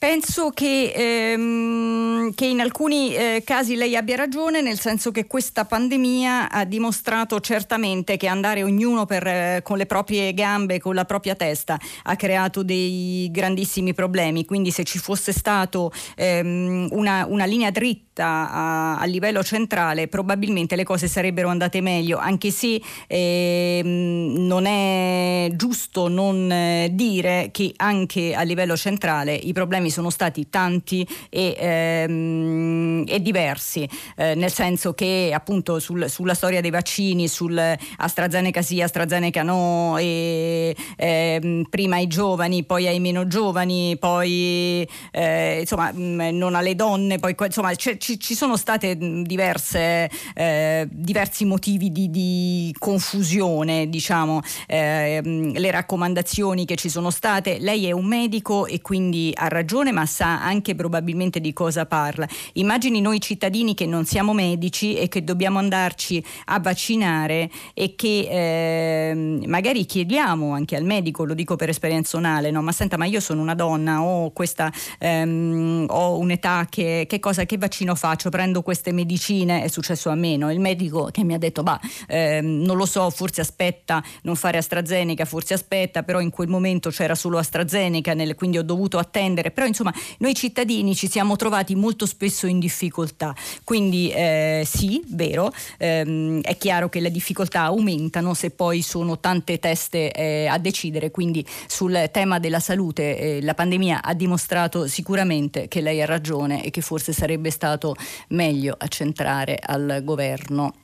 [0.00, 5.66] Penso che, ehm, che in alcuni eh, casi lei abbia ragione, nel senso che questa
[5.66, 11.04] pandemia ha dimostrato certamente che andare ognuno per, eh, con le proprie gambe, con la
[11.04, 14.46] propria testa, ha creato dei grandissimi problemi.
[14.46, 20.76] Quindi se ci fosse stato ehm, una, una, linea dritta a, a, livello centrale, probabilmente
[20.76, 27.72] le cose sarebbero andate meglio, anche se ehm, non è giusto non eh, dire che
[27.76, 34.52] anche a livello centrale i problemi sono stati tanti e, ehm, e diversi, eh, nel
[34.52, 37.58] senso che appunto sul, sulla storia dei vaccini, sul
[37.96, 45.60] AstraZeneca sì, AstraZeneca no, e, ehm, prima ai giovani, poi ai meno giovani, poi eh,
[45.60, 47.72] insomma mm, non alle donne, poi insomma
[48.10, 56.64] ci, ci sono state diverse, eh, diversi motivi di, di confusione, diciamo, ehm, le raccomandazioni
[56.64, 57.58] che ci sono state.
[57.58, 62.26] Lei è un medico e quindi ha ragione ma sa anche probabilmente di cosa parla.
[62.54, 68.28] Immagini noi cittadini che non siamo medici e che dobbiamo andarci a vaccinare e che
[68.30, 72.62] eh, magari chiediamo anche al medico, lo dico per esperienza onale, no?
[72.62, 77.44] ma senta ma io sono una donna, ho, questa, ehm, ho un'età, che, che, cosa,
[77.44, 78.30] che vaccino faccio?
[78.30, 79.62] Prendo queste medicine?
[79.62, 80.50] È successo a me, no?
[80.50, 81.78] il medico che mi ha detto bah,
[82.08, 86.88] ehm, non lo so, forse aspetta non fare AstraZeneca, forse aspetta, però in quel momento
[86.88, 91.74] c'era solo AstraZeneca, nel, quindi ho dovuto attendere, però insomma noi cittadini ci siamo trovati
[91.74, 93.34] molto spesso in difficoltà,
[93.64, 99.58] quindi eh, sì, vero, ehm, è chiaro che le difficoltà aumentano se poi sono tante
[99.58, 105.68] teste eh, a decidere, quindi sul tema della salute eh, la pandemia ha dimostrato sicuramente
[105.68, 107.79] che lei ha ragione e che forse sarebbe stato
[108.28, 110.74] meglio accentrare al governo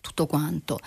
[0.00, 0.78] tutto quanto.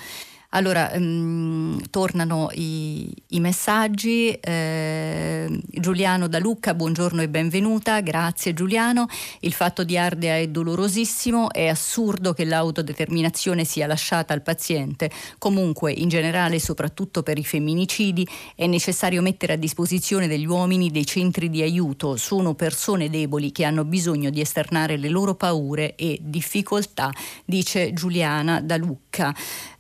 [0.53, 4.31] Allora, um, tornano i, i messaggi.
[4.31, 8.01] Eh, Giuliano da Lucca, buongiorno e benvenuta.
[8.01, 9.07] Grazie Giuliano.
[9.39, 15.09] Il fatto di Ardea è dolorosissimo, è assurdo che l'autodeterminazione sia lasciata al paziente.
[15.37, 21.05] Comunque, in generale, soprattutto per i femminicidi, è necessario mettere a disposizione degli uomini dei
[21.05, 22.17] centri di aiuto.
[22.17, 27.09] Sono persone deboli che hanno bisogno di esternare le loro paure e difficoltà,
[27.45, 29.33] dice Giuliana da Lucca.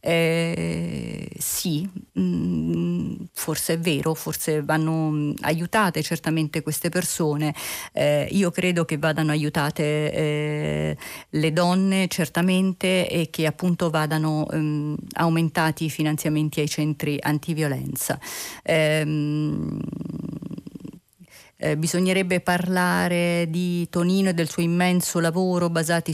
[0.03, 7.53] Eh, sì, mh, mm, forse è vero, forse vanno mm, aiutate certamente queste persone.
[7.93, 10.97] Eh, io credo che vadano aiutate eh,
[11.29, 18.19] le donne certamente e che appunto vadano mh, mm, aumentati i finanziamenti ai centri antiviolenza.
[18.63, 19.79] Ehm,
[21.61, 26.11] eh, bisognerebbe parlare di Tonino e del suo immenso lavoro basati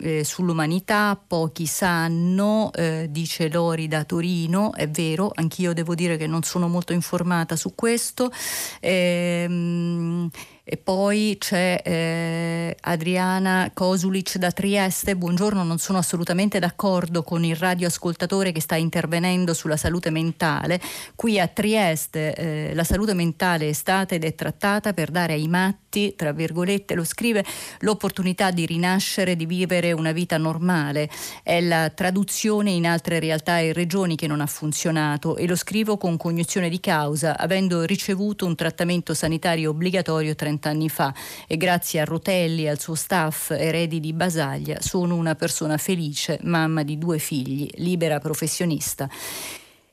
[0.00, 6.26] eh, sull'umanità, pochi sanno, eh, dice Lori da Torino, è vero, anch'io devo dire che
[6.26, 8.32] non sono molto informata su questo.
[8.80, 10.28] Ehm,
[10.72, 15.16] e poi c'è eh, Adriana Kosulic da Trieste.
[15.16, 20.80] Buongiorno, non sono assolutamente d'accordo con il radioascoltatore che sta intervenendo sulla salute mentale.
[21.16, 25.48] Qui a Trieste eh, la salute mentale è stata ed è trattata per dare ai
[25.48, 27.44] matti diritti, tra virgolette, lo scrive,
[27.80, 31.10] l'opportunità di rinascere, di vivere una vita normale.
[31.42, 35.98] È la traduzione in altre realtà e regioni che non ha funzionato e lo scrivo
[35.98, 41.12] con cognizione di causa, avendo ricevuto un trattamento sanitario obbligatorio 30 anni fa
[41.46, 46.38] e grazie a Rotelli e al suo staff eredi di Basaglia sono una persona felice,
[46.42, 49.08] mamma di due figli, libera professionista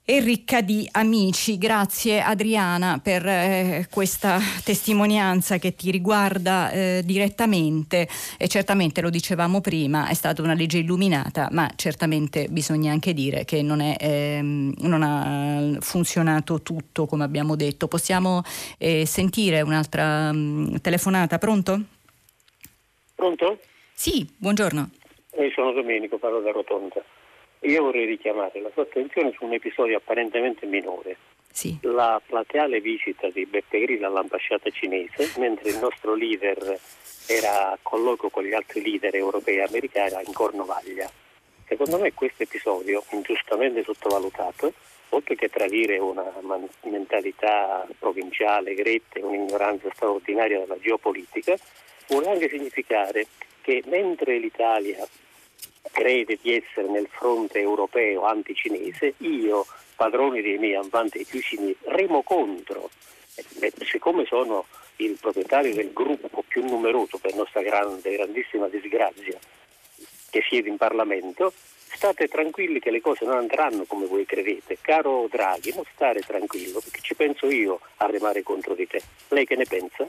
[0.10, 1.58] e ricca di amici.
[1.58, 8.08] Grazie Adriana per eh, questa testimonianza che ti riguarda eh, direttamente
[8.39, 13.43] e certamente lo dicevamo prima, è stata una legge illuminata, ma certamente bisogna anche dire
[13.43, 17.89] che non, è, ehm, non ha funzionato tutto come abbiamo detto.
[17.89, 18.43] Possiamo
[18.78, 21.82] eh, sentire un'altra mh, mm, telefonata, pronto?
[23.14, 23.60] Pronto?
[23.91, 24.89] Sì, buongiorno.
[25.39, 27.03] Io sono Domenico, parlo da Rotonda.
[27.62, 31.18] Io vorrei richiamare la sua attenzione su un episodio apparentemente minore.
[31.51, 31.78] Sì.
[31.82, 36.80] La plateale visita di Beppe Grillo all'ambasciata cinese, mentre il nostro leader
[37.26, 41.10] era a colloquio con gli altri leader europei e americani in Cornovaglia.
[41.68, 44.72] Secondo me questo episodio, ingiustamente sottovalutato,
[45.10, 46.32] oltre che tradire una
[46.84, 51.58] mentalità provinciale gretta e un'ignoranza straordinaria della geopolitica,
[52.08, 53.26] vuole anche significare
[53.62, 55.05] che mentre l'Italia
[55.91, 59.65] crede di essere nel fronte europeo anticinese, io,
[59.95, 62.89] padrone dei miei avanti più cinesi, remo contro.
[63.59, 64.65] E siccome sono
[64.97, 69.38] il proprietario del gruppo più numeroso per nostra grande, grandissima disgrazia
[70.29, 71.53] che siede in Parlamento,
[71.97, 74.77] state tranquilli che le cose non andranno come voi credete.
[74.81, 79.01] Caro Draghi, non stare tranquillo, perché ci penso io a remare contro di te.
[79.29, 80.07] Lei che ne pensa?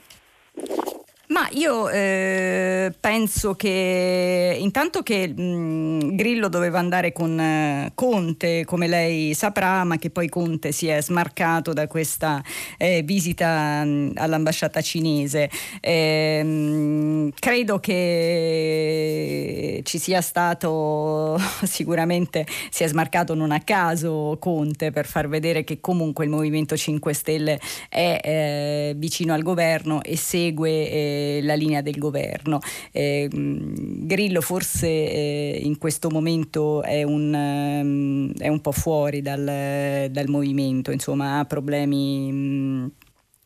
[1.31, 8.87] Ma io eh, penso che intanto che mh, Grillo doveva andare con eh, Conte, come
[8.87, 12.41] lei saprà, ma che poi Conte si è smarcato da questa
[12.79, 15.51] eh, visita mh, all'ambasciata cinese.
[15.81, 25.05] Ehm, credo che ci sia stato, sicuramente si è smarcato non a caso Conte per
[25.05, 31.17] far vedere che comunque il Movimento 5 Stelle è eh, vicino al governo e segue
[31.43, 32.59] la linea del governo.
[32.91, 40.09] Eh, Grillo forse eh, in questo momento è un, um, è un po' fuori dal,
[40.09, 42.31] dal, movimento, insomma ha problemi...
[42.31, 42.91] Mh,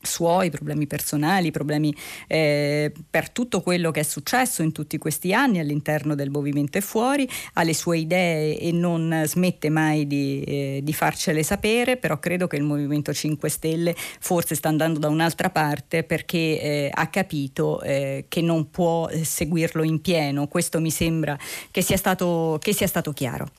[0.04, 1.96] suoi problemi personali, problemi
[2.28, 6.82] eh, per tutto quello che è successo in tutti questi anni all'interno del movimento e
[6.82, 12.20] fuori, ha le sue idee e non smette mai di, eh, di farcele sapere, però
[12.20, 17.08] credo che il Movimento 5 Stelle forse sta andando da un'altra parte perché eh, ha
[17.08, 21.38] capito eh, che non può seguirlo in pieno, questo mi sembra
[21.72, 23.50] che sia stato, che sia stato chiaro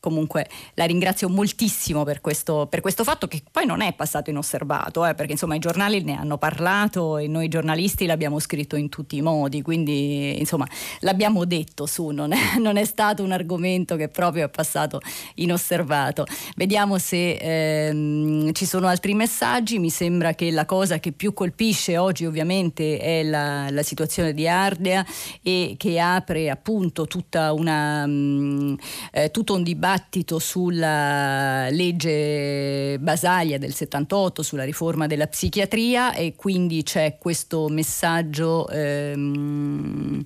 [0.00, 5.04] comunque la ringrazio moltissimo per questo, per questo, fatto che poi non è passato inosservato,
[5.04, 9.16] eh, perché insomma i giornali ne hanno parlato e noi giornalisti l'abbiamo scritto in tutti
[9.16, 10.66] i modi, quindi insomma
[11.00, 15.00] l'abbiamo detto su, non è, non è stato un argomento che proprio è passato
[15.36, 16.26] inosservato.
[16.56, 21.96] Vediamo se ehm, ci sono altri messaggi, mi sembra che la cosa che più colpisce
[21.96, 25.04] oggi ovviamente è la, la situazione di Ardea
[25.42, 28.74] e che apre appunto tutta una, mh, mm,
[29.12, 36.34] eh, tutto un dibattito dibattito sulla legge Basaglia del 78, sulla riforma della psichiatria e
[36.36, 40.24] quindi c'è questo messaggio ehm,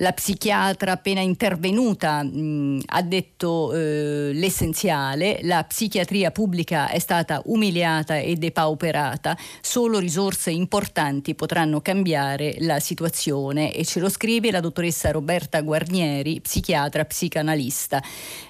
[0.00, 8.16] la psichiatra appena intervenuta mh, ha detto eh, l'essenziale, la psichiatria pubblica è stata umiliata
[8.16, 15.10] e depauperata, solo risorse importanti potranno cambiare la situazione e ce lo scrive la dottoressa
[15.10, 18.02] Roberta Guarnieri, psichiatra psicanalista.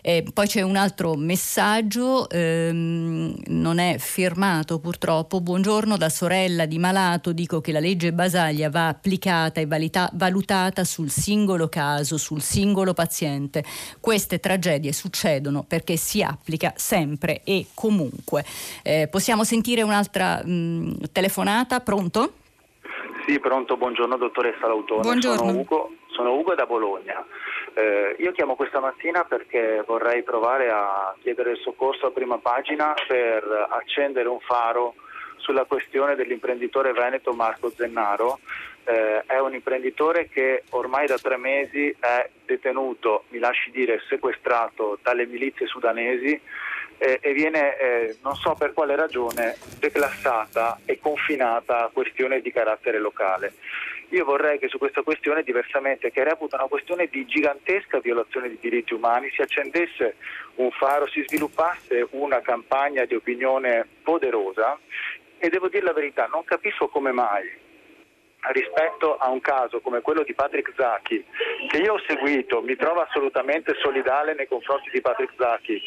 [0.02, 6.78] Eh, poi c'è un altro messaggio, ehm, non è firmato purtroppo, buongiorno da sorella di
[6.78, 12.18] malato, dico che la legge Basaglia va applicata e valita- valutata sul singolo singolo caso,
[12.18, 13.64] sul singolo paziente.
[13.98, 18.44] Queste tragedie succedono perché si applica sempre e comunque.
[18.82, 21.80] Eh, possiamo sentire un'altra mh, mm, telefonata?
[21.80, 22.32] Pronto?
[23.26, 25.02] Sì, pronto, buongiorno dottoressa Lautone.
[25.02, 25.38] Buongiorno.
[25.38, 27.24] Sono Ugo, sono Ugo da Bologna.
[27.72, 32.92] Eh, io chiamo questa mattina perché vorrei provare a chiedere il soccorso a prima pagina
[33.06, 34.94] per accendere un faro
[35.36, 38.40] sulla questione dell'imprenditore veneto Marco Zennaro
[38.84, 44.98] eh, è un imprenditore che ormai da tre mesi è detenuto, mi lasci dire, sequestrato
[45.02, 46.40] dalle milizie sudanesi
[46.98, 52.52] eh, e viene, eh, non so per quale ragione, declassata e confinata a questione di
[52.52, 53.54] carattere locale.
[54.10, 58.58] Io vorrei che su questa questione, diversamente, che reputa una questione di gigantesca violazione di
[58.60, 60.16] diritti umani, si accendesse
[60.56, 64.76] un faro, si sviluppasse una campagna di opinione poderosa
[65.38, 67.68] e devo dire la verità, non capisco come mai
[68.52, 71.24] rispetto a un caso come quello di Patrick Zacchi,
[71.68, 75.80] che io ho seguito, mi trovo assolutamente solidale nei confronti di Patrick Zacchi,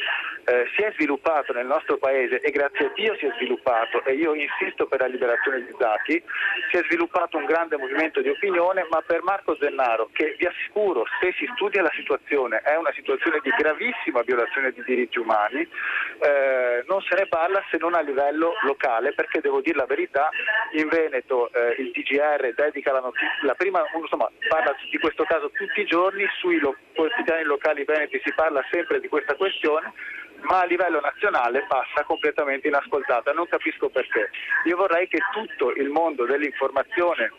[0.46, 4.14] eh, si è sviluppato nel nostro paese e grazie a Dio si è sviluppato e
[4.14, 6.22] io insisto per la liberazione di Zacchi,
[6.70, 11.06] si è sviluppato un grande movimento di opinione, ma per Marco Zennaro, che vi assicuro
[11.20, 16.84] se si studia la situazione è una situazione di gravissima violazione di diritti umani, eh,
[16.88, 20.30] non se ne parla se non a livello locale, perché devo dire la verità,
[20.74, 25.49] in Veneto eh, il TGR dedica la notizia, la prima, insomma, parla di questo caso
[25.52, 26.60] tutti i giorni, sui
[26.94, 29.94] quotidiani locali veneti si parla sempre di questa questione,
[30.41, 33.32] ma a livello nazionale passa completamente inascoltata.
[33.32, 34.30] Non capisco perché.
[34.65, 37.32] Io vorrei che tutto il mondo dell'informazione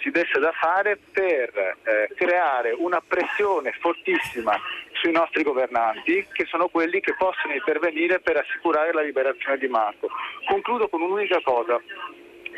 [0.00, 4.56] si desse da fare per eh, creare una pressione fortissima
[4.92, 10.08] sui nostri governanti, che sono quelli che possono intervenire per assicurare la liberazione di Marco.
[10.46, 11.80] Concludo con un'unica cosa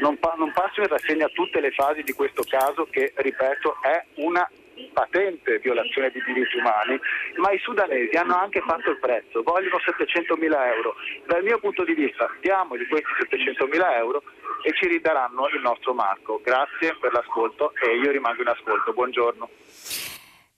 [0.01, 4.05] non, pa- non passo in rassegna tutte le fasi di questo caso che, ripeto, è
[4.16, 4.48] una
[4.93, 6.98] patente violazione di diritti umani,
[7.36, 10.94] ma i sudanesi hanno anche fatto il prezzo, vogliono 700 mila euro.
[11.27, 14.22] Dal mio punto di vista diamogli questi 700 mila euro
[14.62, 16.40] e ci ridaranno il nostro marco.
[16.43, 18.93] Grazie per l'ascolto e io rimango in ascolto.
[18.93, 20.10] Buongiorno.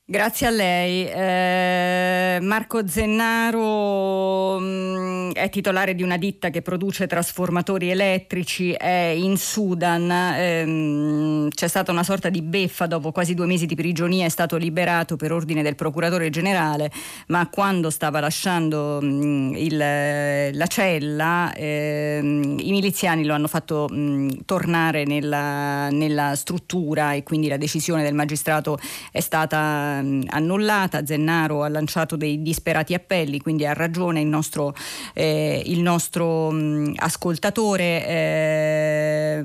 [0.04, 1.06] Grazie a lei.
[1.06, 9.14] Eh, Marco Zennaro mh, mm, è titolare di una ditta che produce trasformatori elettrici, è
[9.16, 14.26] in Sudan, eh, c'è stata una sorta di beffa dopo quasi due mesi di prigionia,
[14.26, 16.90] è stato liberato per ordine del procuratore generale,
[17.28, 23.86] ma quando stava lasciando mh, mm, il, la cella eh, i miliziani lo hanno fatto
[23.88, 28.76] mh, mm, tornare nella, nella struttura e quindi la decisione del magistrato
[29.12, 29.91] è stata Ehm,
[30.26, 34.74] annullata, Zennaro ha lanciato dei disperati appelli, quindi ha ragione il nostro,
[35.14, 38.06] eh, il nostro mh, ascoltatore.
[38.06, 39.42] Eh,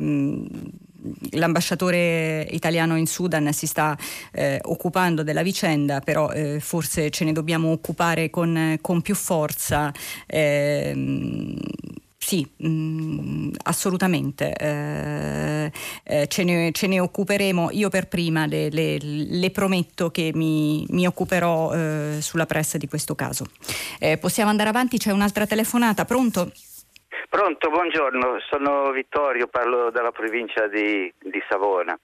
[1.32, 3.98] l'ambasciatore italiano in Sudan si sta
[4.32, 9.92] eh, occupando della vicenda, però eh, forse ce ne dobbiamo occupare con, con più forza.
[10.26, 11.56] Eh,
[12.28, 14.52] sì, mh, mm, assolutamente.
[14.52, 15.72] Eh,
[16.04, 17.70] eh, ce, ne, ce, ne, occuperemo.
[17.72, 22.90] Io per prima le, le, le prometto che mi, mi occuperò eh, sulla pressa di
[22.90, 23.46] questo caso.
[24.02, 24.98] Eh, possiamo andare avanti?
[24.98, 26.04] C'è un'altra telefonata.
[26.04, 26.52] Pronto?
[27.30, 28.40] Pronto, buongiorno.
[28.50, 31.98] Sono Vittorio, parlo dalla provincia di, di Savona.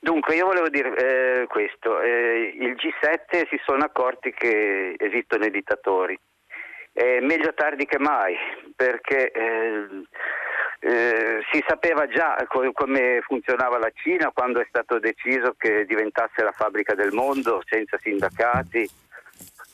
[0.00, 2.00] Dunque, io volevo dire eh, questo.
[2.00, 6.18] Eh, il G7 si sono accorti che esistono i dittatori
[6.94, 8.36] eh, meglio tardi che mai,
[8.74, 9.86] perché eh,
[10.78, 16.42] eh, si sapeva già co- come funzionava la Cina quando è stato deciso che diventasse
[16.42, 18.88] la fabbrica del mondo senza sindacati.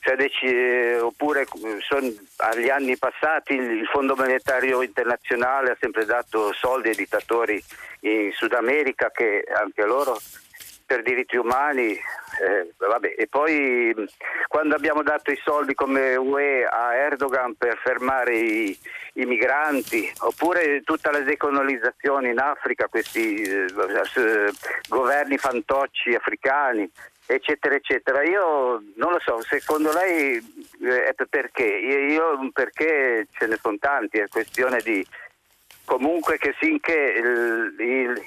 [0.03, 1.47] Cioè, dec- oppure
[1.81, 7.63] son, agli anni passati il Fondo Monetario Internazionale ha sempre dato soldi ai dittatori
[8.01, 10.17] in Sud America che anche loro
[10.91, 12.75] per diritti umani, eh,
[13.17, 13.95] e poi
[14.49, 18.77] quando abbiamo dato i soldi come UE a Erdogan per fermare i,
[19.13, 23.67] i migranti, oppure tutta la decolonizzazione in Africa, questi eh,
[24.89, 26.91] governi fantocci africani,
[27.25, 28.25] eccetera, eccetera.
[28.25, 30.39] Io non lo so, secondo lei
[30.83, 31.67] eh, perché?
[31.67, 35.07] Io perché ce ne sono tanti, è questione di
[35.91, 37.21] comunque che finché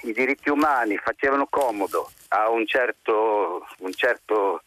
[0.01, 4.63] i diritti umani facevano comodo a un certo, un certo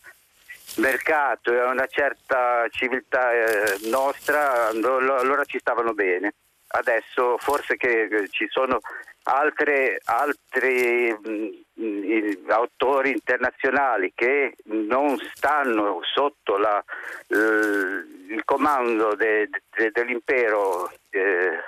[0.77, 6.33] mercato e a una certa civiltà eh, nostra, allora ci stavano bene.
[6.69, 8.81] Adesso forse che ci sono
[9.25, 16.83] altre, altri mh, mm, autori internazionali che non stanno sotto la,
[17.29, 21.61] l, il comando de, de, dell'impero eh,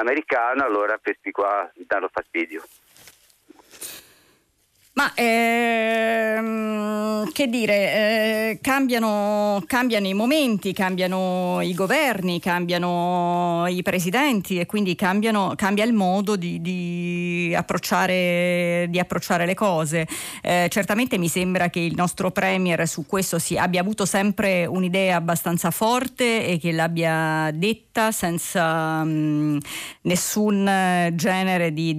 [0.00, 2.62] americano, allora questi qua danno fastidio.
[4.92, 6.90] Ma ehm,
[7.32, 14.96] che dire, eh, cambiano, cambiano, i momenti, cambiano i governi, cambiano i presidenti e quindi
[14.96, 20.06] cambiano, cambia il modo di, di, approcciare, di approcciare, le cose.
[20.42, 25.16] Eh, certamente mi sembra che il nostro Premier su questo si, abbia avuto sempre un'idea
[25.16, 29.58] abbastanza forte e che l'abbia detta senza mh, mm,
[30.02, 31.94] nessun genere di,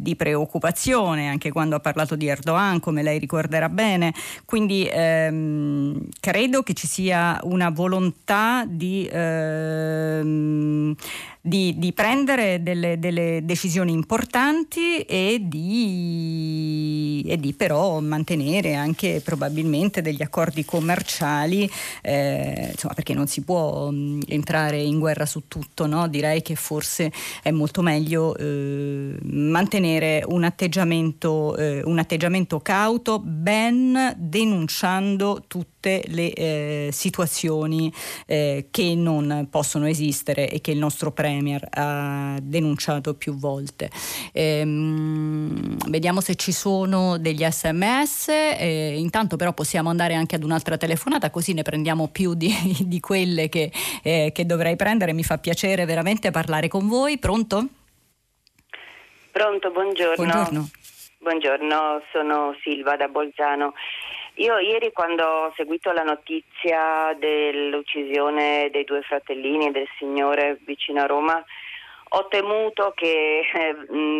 [0.00, 4.12] di preoccupazione, anche quando ha parlato di Erdogan, come lei ricorderà bene.
[4.44, 10.94] Quindi ehm, credo che ci sia una volontà di ehm,
[11.40, 20.02] di, di prendere delle, delle, decisioni importanti e di, e di, però mantenere anche probabilmente
[20.02, 21.70] degli accordi commerciali,
[22.02, 26.08] eh, insomma, perché non si può mh, entrare in guerra su tutto, no?
[26.08, 27.10] direi che forse
[27.42, 35.42] è molto meglio eh, mantenere un atteggiamento, eh, un atteggiamento cauto, ben denunciando
[35.80, 37.90] tutte le eh, situazioni
[38.26, 43.88] eh, che non possono esistere e che il nostro Premier ha denunciato più volte.
[44.32, 50.76] Ehm, vediamo se ci sono degli sms, eh, intanto però possiamo andare anche ad un'altra
[50.76, 52.52] telefonata così ne prendiamo più di,
[52.84, 57.66] di quelle che, eh, che dovrei prendere, mi fa piacere veramente parlare con voi, pronto?
[59.32, 60.14] Pronto, buongiorno.
[60.16, 60.68] Buongiorno.
[61.20, 63.74] Buongiorno, sono Silva da Bolzano.
[64.40, 71.06] Io ieri quando ho seguito la notizia dell'uccisione dei due fratellini del signore vicino a
[71.06, 71.44] Roma,
[72.12, 73.74] ho temuto che eh,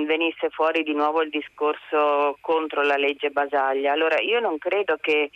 [0.04, 3.92] venisse fuori di nuovo il discorso contro la legge Basaglia.
[3.92, 5.30] Allora io non credo che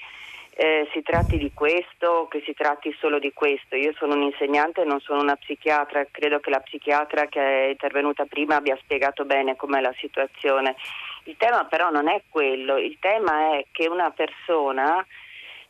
[0.57, 3.77] eh, si tratti di questo o che si tratti solo di questo.
[3.77, 8.27] Io sono un insegnante, non sono una psichiatra, credo che la psichiatra che è intervenuta
[8.27, 10.77] prima abbia spiegato bene com'è la situazione.
[11.25, 15.05] Il tema però non è quello, il tema è che una persona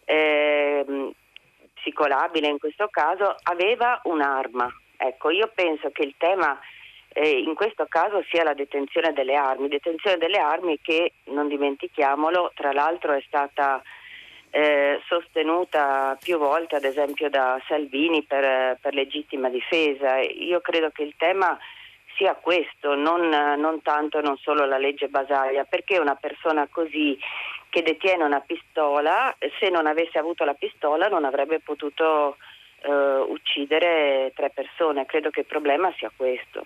[0.05, 1.13] eh,
[1.75, 4.69] psicolabile in questo caso aveva un'arma.
[4.97, 6.59] Ecco, io penso che il tema
[7.13, 12.53] eh, in questo caso sia la detenzione delle armi, detenzione delle armi che, non dimentichiamolo,
[12.55, 13.81] tra l'altro è stata
[14.51, 20.19] eh, sostenuta più volte, ad esempio da Salvini per, per legittima difesa.
[20.19, 21.57] Io credo che il tema
[22.17, 27.19] sia questo, non, non tanto non solo la legge Basaglia, perché una persona così
[27.69, 32.37] che detiene una pistola, se non avesse avuto la pistola non avrebbe potuto
[32.83, 35.07] eh, uccidere tre persone.
[35.07, 36.63] Credo che il problema sia questo.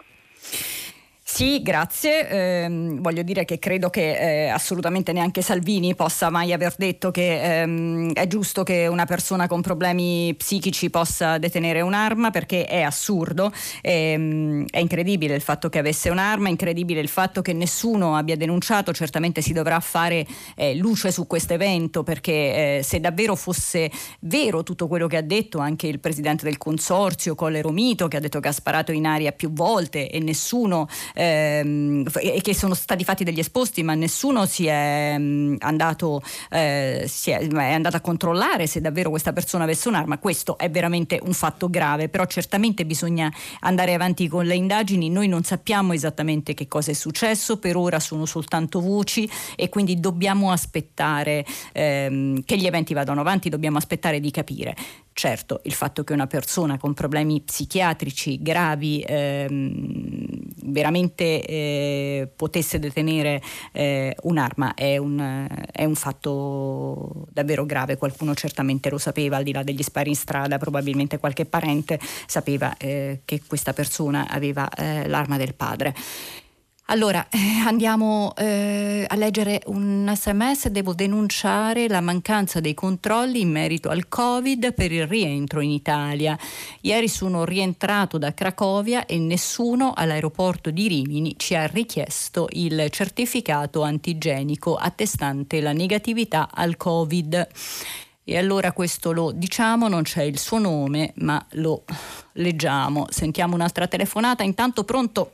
[1.38, 2.28] Sì, grazie.
[2.28, 7.60] Eh, voglio dire che credo che eh, assolutamente neanche Salvini possa mai aver detto che
[7.60, 13.52] ehm, è giusto che una persona con problemi psichici possa detenere un'arma perché è assurdo.
[13.82, 18.36] Ehm, è incredibile il fatto che avesse un'arma, è incredibile il fatto che nessuno abbia
[18.36, 18.92] denunciato.
[18.92, 23.92] Certamente si dovrà fare eh, luce su questo evento perché eh, se davvero fosse
[24.22, 28.20] vero tutto quello che ha detto anche il presidente del consorzio, Colle Romito, che ha
[28.20, 32.74] detto che ha sparato in aria più volte e nessuno eh, ehm, e che sono
[32.74, 37.96] stati fatti degli esposti, ma nessuno si è mm, andato, eh, si è, è andato
[37.96, 40.18] a controllare se davvero questa persona avesse un'arma.
[40.18, 45.10] Questo è veramente un fatto grave, però certamente bisogna andare avanti con le indagini.
[45.10, 50.00] Noi non sappiamo esattamente che cosa è successo, per ora sono soltanto voci e quindi
[50.00, 54.74] dobbiamo aspettare ehm, che gli eventi vadano avanti, dobbiamo aspettare di capire.
[55.18, 60.28] Certo, il fatto che una persona con problemi psichiatrici gravi ehm,
[60.66, 63.42] veramente eh, potesse detenere
[63.72, 67.96] eh, un'arma è un, è un, fatto davvero grave.
[67.96, 72.76] Qualcuno certamente lo sapeva, al di là degli spari in strada, probabilmente qualche parente sapeva
[72.76, 75.94] eh, che questa persona aveva eh, l'arma del padre.
[76.90, 80.68] Allora, eh, andiamo eh, a leggere un sms.
[80.68, 86.38] Devo denunciare la mancanza dei controlli in merito al Covid per il rientro in Italia.
[86.80, 93.82] Ieri sono rientrato da Cracovia e nessuno all'aeroporto di Rimini ci ha richiesto il certificato
[93.82, 97.48] antigenico attestante la negatività al Covid.
[98.24, 101.84] E allora questo lo diciamo, non c'è il suo nome, ma lo
[102.32, 103.08] leggiamo.
[103.10, 104.42] Sentiamo un'altra telefonata.
[104.42, 105.32] Intanto pronto?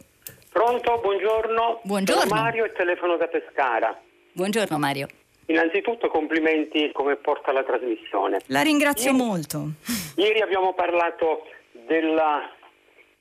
[0.55, 1.81] Pronto, buongiorno.
[1.83, 2.21] Buongiorno.
[2.23, 4.01] Sono Mario e telefono da Pescara.
[4.35, 5.09] Buongiorno Mario.
[5.47, 8.39] Innanzitutto complimenti come porta la trasmissione.
[8.47, 9.71] La ringrazio ieri, molto.
[10.15, 12.49] Ieri abbiamo parlato della,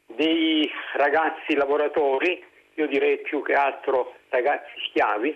[0.05, 2.39] dei ragazzi lavoratori,
[2.75, 5.35] io direi più che altro ragazzi schiavi,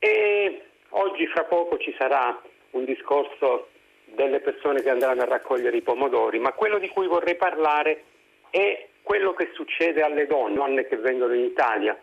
[0.00, 2.42] e oggi fra poco ci sarà
[2.72, 3.68] un discorso
[4.16, 8.02] delle persone che andranno a raccogliere i pomodori, ma quello di cui vorrei parlare
[8.50, 11.96] è quello che succede alle donne, donne che vengono in Italia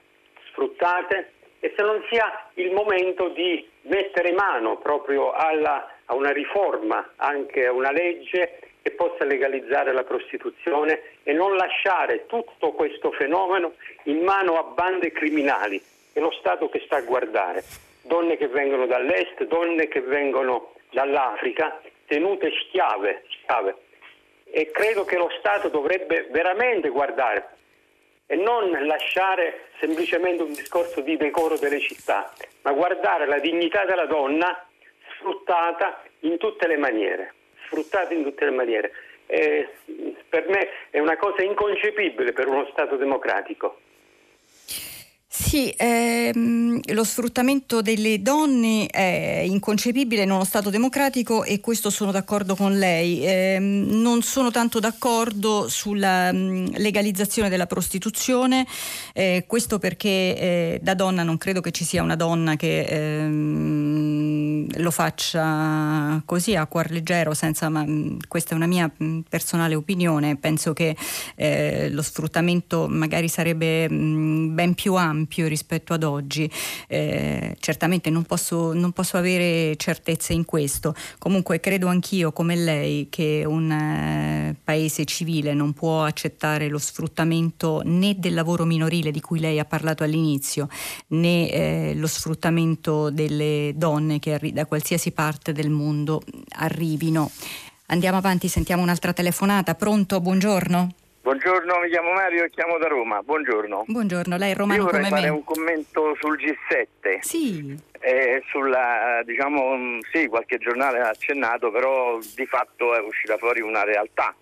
[0.52, 7.14] sfruttate e se non sia il momento di mettere mano proprio alla, a una riforma,
[7.18, 13.74] anche a una legge che possa legalizzare la prostituzione e non lasciare tutto questo fenomeno
[14.04, 15.82] in mano a bande criminali.
[16.14, 17.64] È lo Stato che sta a guardare.
[18.04, 23.76] Donne che vengono dall'est, donne che vengono dall'Africa, tenute schiave, schiave
[24.52, 27.50] e credo che lo Stato dovrebbe veramente guardare
[28.28, 34.06] e non lasciare semplicemente un discorso di decoro delle città, ma guardare la dignità della
[34.06, 34.66] donna
[35.16, 37.34] sfruttata in tutte le maniere,
[37.66, 38.92] sfruttata in tutte le maniere.
[39.28, 39.70] eh,
[40.28, 43.80] per me è una cosa inconcepibile per uno Stato democratico.
[45.42, 52.12] Sì, ehm, lo sfruttamento delle donne è inconcepibile in uno Stato democratico e questo sono
[52.12, 53.26] d'accordo con lei.
[53.26, 58.66] Eh, non sono tanto d'accordo sulla mh, legalizzazione della prostituzione,
[59.14, 64.51] eh, questo perché eh, da donna non credo che ci sia una donna che ehm,
[64.78, 67.86] lo faccia così a cuor leggero, senza, ma,
[68.28, 68.92] questa è una mia
[69.28, 70.96] personale opinione, penso che
[71.36, 76.50] eh, lo sfruttamento magari sarebbe mh, ben più ampio rispetto ad oggi.
[76.88, 80.96] Eh, certamente non posso, non posso, avere certezze in questo.
[81.18, 87.82] Comunque credo anch'io, come lei, che un eh, paese civile non può accettare lo sfruttamento
[87.84, 90.68] né del lavoro minorile di cui lei ha parlato all'inizio,
[91.08, 96.22] né eh, lo sfruttamento delle donne che da qualsiasi parte del mondo
[96.58, 97.30] arrivino.
[97.88, 99.76] Andiamo avanti, sentiamo un'altra telefonata.
[99.76, 100.20] Pronto?
[100.22, 100.96] Buongiorno.
[101.22, 103.22] Buongiorno, mi chiamo Mario e chiamo da Roma.
[103.22, 103.84] Buongiorno.
[103.86, 105.36] Buongiorno, lei è romano Io vorrei come fare me.
[105.38, 107.20] un commento sul G7.
[107.20, 107.78] Sì.
[108.00, 113.62] Eh, sulla, diciamo, mm, sì, qualche giornale ha accennato, però di fatto è uscita fuori
[113.62, 114.34] una realtà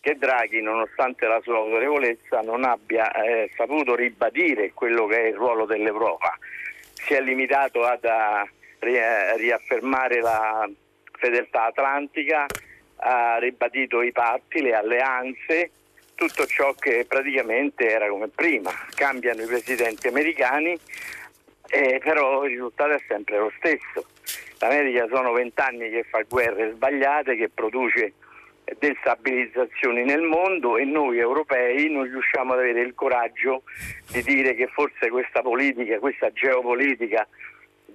[0.00, 5.34] che Draghi, nonostante la sua autorevolezza, non abbia eh, saputo ribadire quello che è il
[5.34, 6.38] ruolo dell'Europa.
[6.94, 8.48] Si è limitato ad a,
[8.78, 10.68] riaffermare la
[11.12, 12.46] fedeltà atlantica,
[12.96, 15.70] ha ribadito i patti, le alleanze,
[16.14, 18.70] tutto ciò che praticamente era come prima.
[18.94, 20.78] Cambiano i presidenti americani,
[21.68, 24.06] eh, però il risultato è sempre lo stesso.
[24.58, 28.14] L'America sono vent'anni che fa guerre sbagliate, che produce
[28.78, 33.62] destabilizzazioni nel mondo e noi europei non riusciamo ad avere il coraggio
[34.10, 37.28] di dire che forse questa politica, questa geopolitica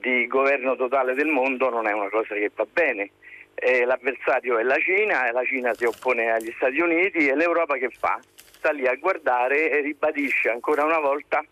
[0.02, 3.12] di governo totale del mondo non è una cosa che va bene.
[3.54, 7.78] Eh, l'avversario è la Cina, e la Cina si oppone agli Stati Uniti e l'Europa
[7.78, 8.20] che fa?
[8.36, 11.44] Sta lì a guardare e ribadisce ancora una volta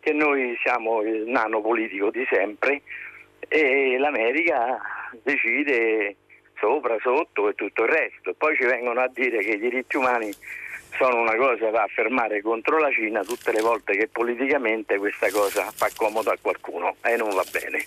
[0.00, 2.82] che noi siamo il nano politico di sempre
[3.48, 4.80] e l'America
[5.22, 6.16] decide
[6.58, 8.34] sopra, sotto e tutto il resto.
[8.34, 10.30] Poi ci vengono a dire che i diritti umani
[10.98, 15.70] sono una cosa da affermare contro la Cina tutte le volte che politicamente questa cosa
[15.74, 17.84] fa comodo a qualcuno e non va bene.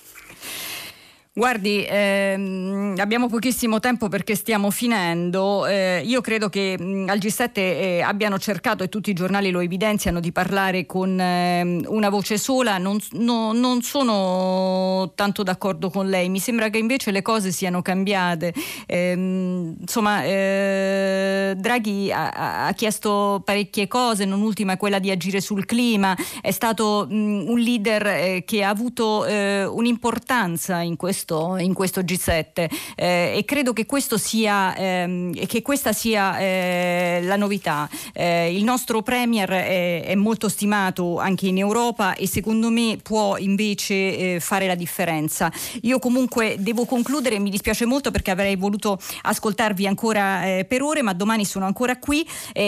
[1.32, 5.68] Guardi, ehm, abbiamo pochissimo tempo perché stiamo finendo.
[5.68, 9.60] Eh, io credo che mh, al G7 eh, abbiano cercato, e tutti i giornali lo
[9.60, 12.80] evidenziano, di parlare con eh, una voce sola.
[12.80, 16.30] Non, no, non, sono tanto d'accordo con lei.
[16.30, 18.52] Mi sembra che invece le cose siano cambiate.
[18.88, 25.66] Ehm, insomma, eh, Draghi ha, ha, chiesto parecchie cose, non ultima quella di agire sul
[25.66, 26.18] clima.
[26.42, 31.19] È stato mh, un leader eh, che ha avuto eh, un'importanza in questo
[31.60, 33.86] in questo G7 eh, e credo che,
[34.18, 37.90] sia, ehm, che questa sia eh, la novità.
[38.14, 43.38] Eh, il nostro Premier è, è, molto stimato anche in Europa e secondo me può
[43.38, 45.52] invece eh, fare la differenza.
[45.82, 51.02] Io comunque devo concludere, mi dispiace molto perché avrei voluto ascoltarvi ancora eh, per ore,
[51.02, 52.26] ma domani sono ancora qui.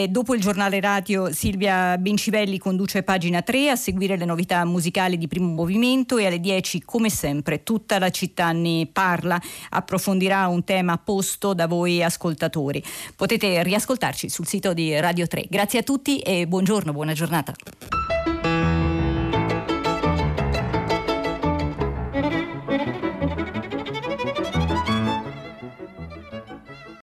[0.10, 5.28] dopo il giornale radio Silvia Bencivelli conduce pagina 3 a seguire le novità musicali di
[5.28, 9.40] primo movimento e alle 10 come sempre tutta la città ne parla,
[9.70, 12.84] approfondirà un tema posto da voi ascoltatori.
[13.16, 15.46] Potete riascoltarci sul sito di Radio 3.
[15.48, 17.54] Grazie a tutti e buongiorno, buona giornata.